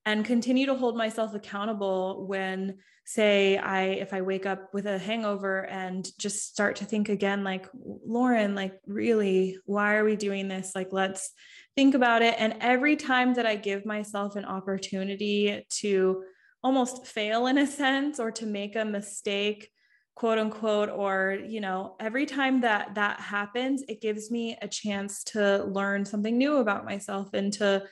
and 0.07 0.25
continue 0.25 0.67
to 0.67 0.75
hold 0.75 0.97
myself 0.97 1.35
accountable 1.35 2.27
when 2.27 2.77
say 3.07 3.57
I 3.59 3.85
if 3.85 4.13
I 4.15 4.23
wake 4.23 4.47
up 4.47 4.73
with 4.73 4.87
a 4.87 4.99
hangover 4.99 5.67
and 5.67 6.07
just 6.19 6.47
start 6.47 6.77
to 6.77 6.85
think 6.85 7.11
again 7.11 7.45
like 7.45 7.67
Lauren 7.75 8.55
like 8.55 8.81
really 8.87 9.59
why 9.67 9.97
are 9.97 10.05
we 10.05 10.17
doing 10.17 10.49
this? 10.49 10.73
Like 10.75 10.89
let's 10.91 11.31
think 11.77 11.95
about 11.95 12.23
it. 12.23 12.35
And 12.39 12.57
every 12.61 12.97
time 12.97 13.35
that 13.35 13.47
I 13.47 13.57
give 13.57 13.85
myself 13.85 14.37
an 14.37 14.45
opportunity 14.45 15.67
to 15.81 16.23
almost 16.63 17.07
fail 17.07 17.47
in 17.47 17.59
a 17.59 17.67
sense 17.67 18.19
or 18.19 18.31
to 18.33 18.47
make 18.47 18.75
a 18.77 18.85
mistake 18.85 19.69
quote 20.15 20.39
unquote 20.39 20.89
or 20.89 21.39
you 21.45 21.61
know 21.61 21.97
every 21.99 22.27
time 22.27 22.61
that 22.61 22.95
that 22.95 23.19
happens 23.19 23.83
it 23.89 24.01
gives 24.01 24.31
me 24.31 24.57
a 24.63 24.69
chance 24.69 25.25
to 25.25 25.65
learn 25.65 26.05
something 26.05 26.39
new 26.39 26.59
about 26.59 26.85
myself 26.85 27.35
and 27.35 27.53
to 27.53 27.83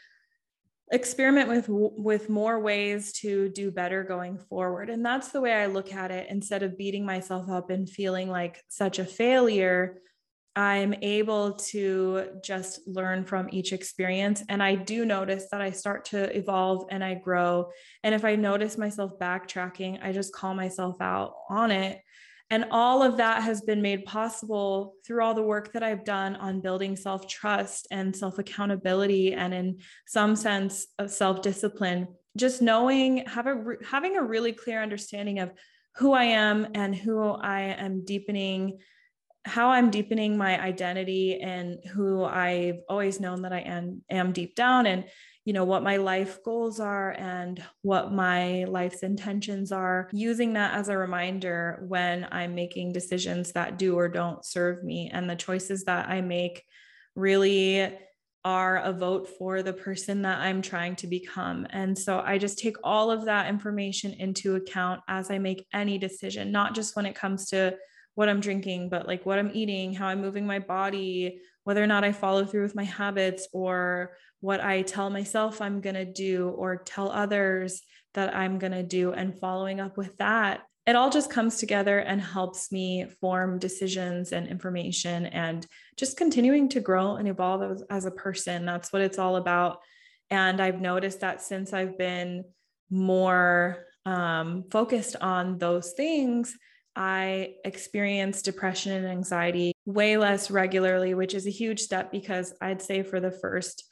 experiment 0.93 1.49
with 1.49 1.67
with 1.69 2.29
more 2.29 2.61
ways 2.61 3.13
to 3.13 3.49
do 3.49 3.71
better 3.71 4.05
going 4.05 4.39
forward 4.39 4.91
and 4.91 5.05
that's 5.05 5.29
the 5.29 5.41
way 5.41 5.53
i 5.53 5.67
look 5.67 5.93
at 5.93 6.11
it 6.11 6.29
instead 6.31 6.63
of 6.63 6.79
beating 6.79 7.05
myself 7.05 7.49
up 7.49 7.71
and 7.71 7.89
feeling 7.89 8.29
like 8.29 8.63
such 8.69 8.99
a 8.99 9.05
failure 9.05 9.99
I'm 10.55 10.95
able 11.01 11.55
to 11.55 12.27
just 12.45 12.87
learn 12.87 13.25
from 13.25 13.49
each 13.51 13.73
experience. 13.73 14.43
And 14.51 14.63
I 14.63 14.75
do 14.75 15.07
notice 15.07 15.47
that 15.51 15.63
I 15.63 15.71
start 15.71 16.05
to 16.07 16.37
evolve 16.37 16.87
and 16.91 17.03
I 17.03 17.15
grow. 17.15 17.71
And 18.03 18.15
if 18.15 18.25
I 18.25 18.37
notice 18.37 18.77
myself 18.77 19.13
backtracking, 19.19 20.05
I 20.05 20.13
just 20.13 20.35
call 20.35 20.55
myself 20.55 21.01
out 21.01 21.33
on 21.49 21.71
it. 21.71 22.01
And 22.53 22.67
all 22.71 23.03
of 23.03 23.17
that 23.17 23.43
has 23.45 23.63
been 23.63 23.81
made 23.81 24.05
possible 24.05 24.97
through 25.07 25.25
all 25.25 25.33
the 25.33 25.43
work 25.43 25.73
that 25.73 25.83
I've 25.83 26.05
done 26.05 26.37
on 26.37 26.61
building 26.61 26.97
self 26.97 27.27
trust 27.27 27.87
and 27.91 28.15
self 28.15 28.39
accountability, 28.39 29.33
and 29.33 29.55
in 29.55 29.79
some 30.07 30.37
sense 30.37 30.87
of 30.99 31.11
self 31.11 31.41
discipline. 31.41 32.09
Just 32.37 32.61
knowing, 32.61 33.25
have 33.25 33.47
a, 33.47 33.57
having 33.89 34.19
a 34.19 34.23
really 34.23 34.53
clear 34.53 34.83
understanding 34.83 35.39
of 35.39 35.51
who 35.97 36.13
I 36.13 36.25
am 36.25 36.69
and 36.75 36.95
who 36.95 37.23
I 37.23 37.61
am 37.61 38.05
deepening 38.05 38.81
how 39.45 39.71
I'm 39.71 39.91
deepening 39.91 40.37
my 40.37 40.61
identity 40.61 41.41
and 41.41 41.79
who 41.93 42.23
I've 42.23 42.79
always 42.89 43.19
known 43.19 43.43
that 43.43 43.53
I 43.53 43.61
am, 43.61 44.03
am 44.09 44.33
deep 44.33 44.55
down 44.55 44.87
and 44.87 45.05
you 45.45 45.53
know 45.53 45.65
what 45.65 45.83
my 45.83 45.97
life 45.97 46.43
goals 46.45 46.79
are 46.79 47.13
and 47.13 47.63
what 47.83 48.13
my 48.13 48.65
life's 48.65 49.03
intentions 49.03 49.73
are 49.73 50.09
using 50.13 50.53
that 50.53 50.75
as 50.75 50.89
a 50.89 50.97
reminder 50.97 51.85
when 51.89 52.29
I'm 52.31 52.55
making 52.55 52.93
decisions 52.93 53.53
that 53.53 53.79
do 53.79 53.97
or 53.97 54.09
don't 54.09 54.45
serve 54.45 54.85
me 54.85 55.11
and 55.13 55.29
the 55.29 55.37
choices 55.37 55.85
that 55.85 56.09
I 56.09 56.21
make 56.21 56.63
really 57.17 57.93
are 58.45 58.79
a 58.79 58.93
vote 58.93 59.29
for 59.39 59.63
the 59.63 59.73
person 59.73 60.23
that 60.23 60.39
I'm 60.39 60.63
trying 60.63 60.97
to 60.97 61.07
become. 61.07 61.67
And 61.71 61.97
so 61.97 62.21
I 62.21 62.39
just 62.39 62.59
take 62.59 62.77
all 62.83 63.11
of 63.11 63.25
that 63.27 63.49
information 63.49 64.13
into 64.15 64.57
account 64.57 65.01
as 65.07 65.31
I 65.31 65.39
make 65.39 65.67
any 65.73 65.97
decision, 65.97 66.51
not 66.51 66.75
just 66.75 66.97
when 66.97 67.07
it 67.07 67.15
comes 67.15 67.51
to 67.51 67.77
what 68.15 68.29
I'm 68.29 68.41
drinking, 68.41 68.89
but 68.89 69.07
like 69.07 69.25
what 69.25 69.39
I'm 69.39 69.51
eating, 69.55 69.95
how 69.95 70.09
I'm 70.09 70.21
moving 70.21 70.47
my 70.47 70.59
body, 70.59 71.41
whether 71.65 71.83
or 71.83 71.87
not 71.87 72.05
I 72.05 72.13
follow 72.13 72.45
through 72.45 72.63
with 72.63 72.75
my 72.75 72.85
habits 72.85 73.49
or 73.53 74.17
what 74.41 74.61
I 74.61 74.83
tell 74.83 75.11
myself 75.11 75.61
I'm 75.61 75.81
going 75.81 75.95
to 75.95 76.05
do 76.05 76.49
or 76.49 76.77
tell 76.77 77.11
others 77.11 77.83
that 78.15 78.35
I'm 78.35 78.59
going 78.59 78.73
to 78.73 78.83
do 78.83 79.13
and 79.13 79.39
following 79.39 79.81
up 79.81 79.97
with 79.97 80.17
that. 80.19 80.63
It 80.85 80.97
all 80.97 81.11
just 81.11 81.31
comes 81.31 81.59
together 81.59 82.01
and 82.01 82.21
helps 82.21 82.73
me 82.73 83.07
form 83.21 83.61
decisions 83.61 84.33
and 84.33 84.49
information 84.49 85.27
and 85.27 85.65
just 85.97 86.17
continuing 86.17 86.69
to 86.71 86.81
grow 86.81 87.15
and 87.17 87.29
evolve 87.29 87.63
as, 87.63 87.85
as 87.89 88.05
a 88.05 88.11
person. 88.11 88.67
That's 88.67 88.93
what 88.93 89.03
it's 89.03 89.19
all 89.19 89.37
about. 89.37 89.79
And 90.29 90.61
I've 90.61 90.81
noticed 90.81 91.21
that 91.21 91.41
since 91.41 91.73
I've 91.73 91.97
been 91.97 92.45
more 92.91 93.85
um, 94.05 94.65
focused 94.73 95.15
on 95.21 95.59
those 95.59 95.93
things, 95.93 96.57
I 96.97 97.55
experience 97.65 98.43
depression 98.43 98.93
and 98.93 99.07
anxiety 99.07 99.72
way 99.85 100.17
less 100.17 100.51
regularly, 100.51 101.15
which 101.15 101.35
is 101.35 101.47
a 101.47 101.51
huge 101.51 101.81
step 101.81 102.13
because 102.13 102.55
I'd 102.61 102.83
say 102.83 103.03
for 103.03 103.21
the 103.21 103.31
first 103.31 103.85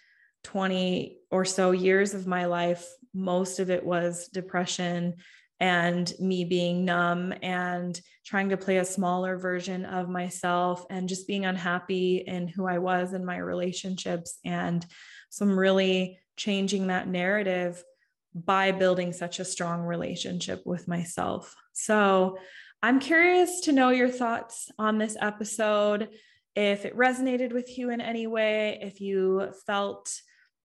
20 0.44 1.18
or 1.30 1.44
so 1.44 1.72
years 1.72 2.14
of 2.14 2.26
my 2.26 2.46
life, 2.46 2.86
most 3.12 3.58
of 3.58 3.70
it 3.70 3.84
was 3.84 4.28
depression 4.28 5.16
and 5.58 6.10
me 6.18 6.44
being 6.44 6.84
numb 6.84 7.34
and 7.42 8.00
trying 8.24 8.48
to 8.48 8.56
play 8.56 8.78
a 8.78 8.84
smaller 8.84 9.36
version 9.36 9.84
of 9.84 10.08
myself 10.08 10.86
and 10.88 11.08
just 11.08 11.26
being 11.26 11.44
unhappy 11.44 12.24
in 12.26 12.48
who 12.48 12.66
I 12.66 12.78
was 12.78 13.12
in 13.12 13.24
my 13.24 13.36
relationships. 13.36 14.38
And 14.44 14.84
so 15.28 15.44
I'm 15.44 15.58
really 15.58 16.18
changing 16.36 16.86
that 16.86 17.08
narrative 17.08 17.82
by 18.34 18.72
building 18.72 19.12
such 19.12 19.38
a 19.38 19.44
strong 19.44 19.82
relationship 19.82 20.62
with 20.64 20.88
myself. 20.88 21.54
So 21.72 22.38
I'm 22.82 22.98
curious 22.98 23.60
to 23.62 23.72
know 23.72 23.90
your 23.90 24.08
thoughts 24.08 24.70
on 24.78 24.96
this 24.96 25.16
episode, 25.20 26.08
if 26.56 26.86
it 26.86 26.96
resonated 26.96 27.52
with 27.52 27.76
you 27.76 27.90
in 27.90 28.00
any 28.00 28.26
way, 28.26 28.78
if 28.80 29.02
you 29.02 29.52
felt 29.66 30.10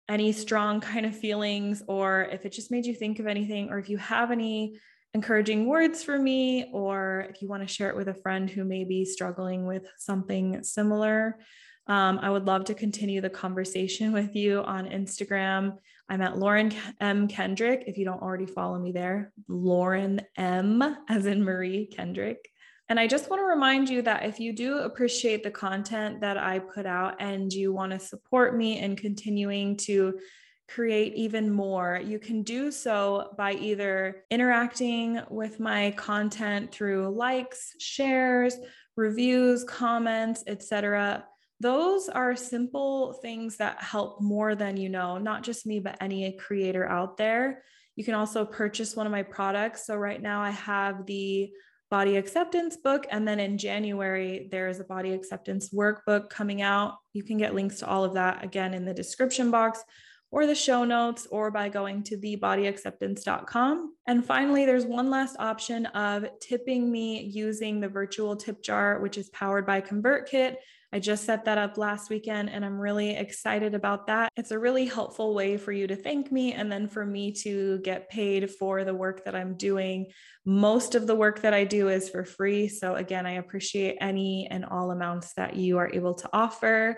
any 0.08 0.32
strong 0.32 0.82
kind 0.82 1.08
of 1.08 1.18
feelings, 1.18 1.82
or 1.88 2.22
if 2.32 2.46
it 2.46 2.52
just 2.52 2.70
made 2.70 2.86
you 2.86 2.94
think 2.94 3.18
of 3.20 3.26
anything, 3.26 3.70
or 3.72 3.80
if 3.80 3.90
you 3.90 3.98
have 3.98 4.30
any 4.30 4.78
encouraging 5.16 5.68
words 5.68 6.04
for 6.04 6.20
me, 6.20 6.70
or 6.72 7.26
if 7.30 7.42
you 7.42 7.48
want 7.48 7.68
to 7.68 7.74
share 7.74 7.90
it 7.90 7.96
with 7.96 8.08
a 8.08 8.14
friend 8.14 8.52
who 8.52 8.64
may 8.64 8.84
be 8.84 9.04
struggling 9.04 9.66
with 9.66 9.88
something 9.98 10.64
similar. 10.64 11.40
Um, 11.88 12.20
I 12.20 12.30
would 12.30 12.46
love 12.46 12.66
to 12.66 12.76
continue 12.76 13.20
the 13.20 13.30
conversation 13.32 14.12
with 14.12 14.36
you 14.36 14.62
on 14.62 14.86
Instagram. 14.86 15.78
I'm 16.08 16.22
at 16.22 16.38
Lauren 16.38 16.72
M. 17.00 17.28
Kendrick. 17.28 17.86
If 17.88 17.98
you 17.98 18.06
don't 18.06 18.22
already 18.22 18.46
follow 18.46 18.78
me 18.78 18.92
there, 18.92 19.34
Lauren 19.48 20.22
M. 20.38 20.98
as 21.10 21.26
in 21.26 21.44
Marie 21.44 21.88
Kendrick. 21.88 22.50
And 22.88 23.00
I 23.00 23.08
just 23.08 23.30
want 23.30 23.40
to 23.40 23.46
remind 23.46 23.90
you 23.90 24.04
that 24.04 24.26
if 24.26 24.40
you 24.40 24.54
do 24.54 24.80
appreciate 24.80 25.44
the 25.44 25.50
content 25.50 26.22
that 26.22 26.38
I 26.38 26.60
put 26.60 26.86
out 26.86 27.16
and 27.20 27.52
you 27.52 27.74
want 27.74 27.92
to 27.94 28.00
support 28.00 28.56
me 28.56 28.80
in 28.80 28.96
continuing 28.96 29.78
to 29.78 30.20
create 30.68 31.16
even 31.16 31.52
more, 31.52 32.00
you 32.04 32.20
can 32.20 32.44
do 32.44 32.70
so 32.70 33.32
by 33.36 33.54
either 33.54 34.24
interacting 34.30 35.22
with 35.32 35.60
my 35.60 35.92
content 35.92 36.72
through 36.72 37.10
likes, 37.10 37.74
shares, 37.80 38.56
reviews, 38.96 39.64
comments, 39.64 40.44
etc 40.46 41.26
those 41.60 42.10
are 42.10 42.36
simple 42.36 43.14
things 43.14 43.58
that 43.58 43.82
help 43.82 44.22
more 44.22 44.56
than 44.56 44.78
you 44.78 44.90
know, 44.90 45.18
not 45.18 45.44
just 45.44 45.66
me, 45.66 45.80
but 45.80 45.98
any 46.02 46.32
creator 46.34 46.88
out 46.88 47.18
there. 47.18 47.64
You 47.96 48.04
can 48.04 48.14
also 48.14 48.46
purchase 48.46 48.96
one 48.96 49.06
of 49.06 49.12
my 49.12 49.24
products. 49.24 49.86
So, 49.86 49.96
right 49.96 50.22
now, 50.22 50.42
I 50.42 50.50
have 50.50 51.06
the 51.06 51.52
body 51.90 52.18
acceptance 52.18 52.78
book. 52.78 53.06
And 53.10 53.28
then 53.28 53.40
in 53.40 53.58
January, 53.58 54.50
there 54.52 54.68
is 54.68 54.80
a 54.80 54.84
body 54.84 55.14
acceptance 55.14 55.70
workbook 55.70 56.30
coming 56.30 56.62
out. 56.62 56.98
You 57.14 57.24
can 57.24 57.38
get 57.38 57.56
links 57.56 57.80
to 57.80 57.88
all 57.88 58.04
of 58.04 58.16
that 58.16 58.44
again 58.44 58.74
in 58.74 58.86
the 58.86 58.94
description 58.94 59.52
box 59.52 59.84
or 60.32 60.46
the 60.46 60.56
show 60.56 60.84
notes 60.84 61.28
or 61.32 61.52
by 61.52 61.70
going 61.70 62.04
to 62.04 62.18
thebodyacceptance.com. 62.18 63.96
And 64.08 64.26
finally, 64.26 64.66
there's 64.66 64.86
one 64.86 65.10
last 65.10 65.38
option 65.40 65.86
of 65.88 66.26
tipping 66.42 66.92
me 66.92 67.22
using 67.24 67.80
the 67.80 67.88
virtual 67.88 68.36
tip 68.36 68.62
jar, 68.62 69.00
which 69.00 69.18
is 69.18 69.30
powered 69.30 69.66
by 69.66 69.80
ConvertKit. 69.80 70.56
I 70.96 71.00
just 71.00 71.26
set 71.26 71.44
that 71.44 71.58
up 71.58 71.78
last 71.78 72.10
weekend 72.10 72.50
and 72.50 72.64
I'm 72.64 72.80
really 72.80 73.18
excited 73.18 73.76
about 73.76 74.08
that. 74.08 74.32
It's 74.38 74.52
a 74.52 74.58
really 74.58 74.86
helpful 74.86 75.36
way 75.36 75.58
for 75.58 75.74
you 75.74 75.88
to 75.88 75.96
thank 75.98 76.32
me 76.32 76.54
and 76.54 76.72
then 76.72 76.88
for 76.88 77.06
me 77.06 77.34
to 77.44 77.80
get 77.80 78.10
paid 78.10 78.50
for 78.50 78.86
the 78.86 78.94
work 78.94 79.26
that 79.26 79.36
I'm 79.36 79.58
doing. 79.58 80.08
Most 80.46 80.96
of 80.96 81.06
the 81.06 81.14
work 81.14 81.42
that 81.42 81.54
I 81.54 81.66
do 81.66 81.90
is 81.90 82.10
for 82.10 82.24
free. 82.24 82.70
So, 82.70 82.96
again, 82.96 83.26
I 83.26 83.32
appreciate 83.32 83.98
any 84.00 84.48
and 84.50 84.64
all 84.64 84.92
amounts 84.92 85.34
that 85.34 85.58
you 85.58 85.80
are 85.80 85.92
able 85.94 86.14
to 86.14 86.30
offer. 86.32 86.98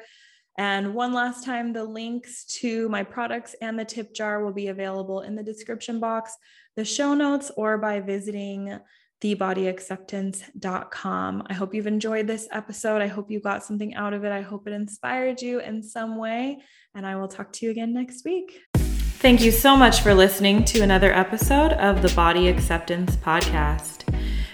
And 0.59 0.93
one 0.93 1.11
last 1.11 1.43
time, 1.43 1.73
the 1.73 1.83
links 1.83 2.45
to 2.59 2.87
my 2.89 3.01
products 3.01 3.55
and 3.63 3.79
the 3.79 3.85
tip 3.85 4.13
jar 4.13 4.45
will 4.45 4.53
be 4.53 4.67
available 4.67 5.21
in 5.21 5.33
the 5.33 5.41
description 5.41 5.99
box, 5.99 6.35
the 6.75 6.85
show 6.85 7.15
notes, 7.15 7.49
or 7.57 7.79
by 7.79 7.99
visiting 8.01 8.77
thebodyacceptance.com. 9.21 11.43
I 11.47 11.53
hope 11.53 11.73
you've 11.73 11.87
enjoyed 11.87 12.27
this 12.27 12.47
episode. 12.51 13.01
I 13.01 13.07
hope 13.07 13.31
you 13.31 13.39
got 13.39 13.63
something 13.63 13.95
out 13.95 14.13
of 14.13 14.23
it. 14.23 14.31
I 14.31 14.41
hope 14.41 14.67
it 14.67 14.73
inspired 14.73 15.41
you 15.41 15.59
in 15.59 15.81
some 15.81 16.17
way. 16.17 16.59
And 16.93 17.03
I 17.05 17.15
will 17.15 17.27
talk 17.27 17.51
to 17.53 17.65
you 17.65 17.71
again 17.71 17.93
next 17.93 18.23
week. 18.25 18.61
Thank 18.75 19.41
you 19.41 19.51
so 19.51 19.75
much 19.75 20.01
for 20.01 20.13
listening 20.13 20.63
to 20.65 20.81
another 20.81 21.11
episode 21.11 21.73
of 21.73 22.03
the 22.03 22.13
Body 22.15 22.49
Acceptance 22.49 23.15
Podcast. 23.15 24.03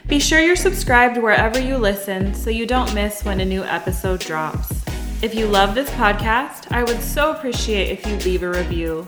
Be 0.07 0.19
sure 0.19 0.39
you're 0.39 0.55
subscribed 0.55 1.17
wherever 1.17 1.59
you 1.59 1.77
listen 1.77 2.33
so 2.33 2.49
you 2.49 2.65
don't 2.65 2.93
miss 2.93 3.25
when 3.25 3.41
a 3.41 3.45
new 3.45 3.63
episode 3.63 4.21
drops. 4.21 4.82
If 5.23 5.33
you 5.33 5.47
love 5.47 5.73
this 5.73 5.89
podcast, 5.91 6.69
I 6.69 6.83
would 6.83 6.99
so 6.99 7.31
appreciate 7.31 7.89
if 7.91 8.05
you 8.05 8.17
leave 8.29 8.43
a 8.43 8.49
review. 8.49 9.07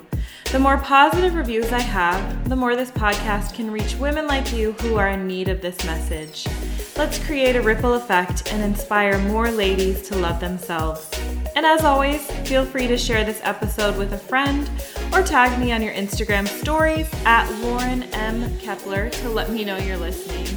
The 0.50 0.60
more 0.60 0.78
positive 0.78 1.36
reviews 1.36 1.74
I 1.74 1.82
have, 1.82 2.48
the 2.48 2.56
more 2.56 2.78
this 2.78 2.90
podcast 2.90 3.54
can 3.54 3.70
reach 3.70 3.98
women 3.98 4.26
like 4.26 4.54
you 4.54 4.72
who 4.80 4.96
are 4.96 5.10
in 5.10 5.28
need 5.28 5.50
of 5.50 5.60
this 5.60 5.84
message. 5.84 6.48
Let's 6.96 7.20
create 7.20 7.58
a 7.58 7.62
ripple 7.62 7.96
effect 7.96 8.50
and 8.54 8.64
inspire 8.64 9.18
more 9.28 9.52
ladies 9.52 10.04
to 10.04 10.16
love 10.16 10.40
themselves. 10.40 11.12
And 11.54 11.66
as 11.66 11.84
always, 11.84 12.26
feel 12.48 12.64
free 12.64 12.88
to 12.88 12.98
share 12.98 13.26
this 13.26 13.42
episode 13.44 13.98
with 13.98 14.14
a 14.14 14.18
friend 14.18 14.70
or 15.12 15.22
tag 15.22 15.60
me 15.60 15.74
on 15.74 15.82
your 15.82 15.94
Instagram 15.94 16.48
stories 16.48 17.10
at 17.26 17.52
Lauren 17.60 18.04
M. 18.14 18.58
Kepler 18.60 19.10
to 19.10 19.30
let 19.30 19.52
me 19.52 19.66
know 19.66 19.76
you're 19.76 19.98
listening. 19.98 20.48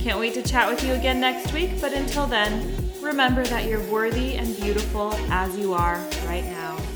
Can't 0.00 0.18
wait 0.18 0.34
to 0.34 0.42
chat 0.42 0.68
with 0.68 0.82
you 0.82 0.94
again 0.94 1.20
next 1.20 1.52
week, 1.52 1.80
but 1.80 1.92
until 1.92 2.26
then, 2.26 2.83
remember 3.04 3.44
that 3.44 3.66
you're 3.66 3.84
worthy 3.90 4.36
and 4.36 4.56
beautiful 4.56 5.12
as 5.30 5.56
you 5.56 5.74
are 5.74 6.02
right 6.26 6.44
now. 6.44 6.93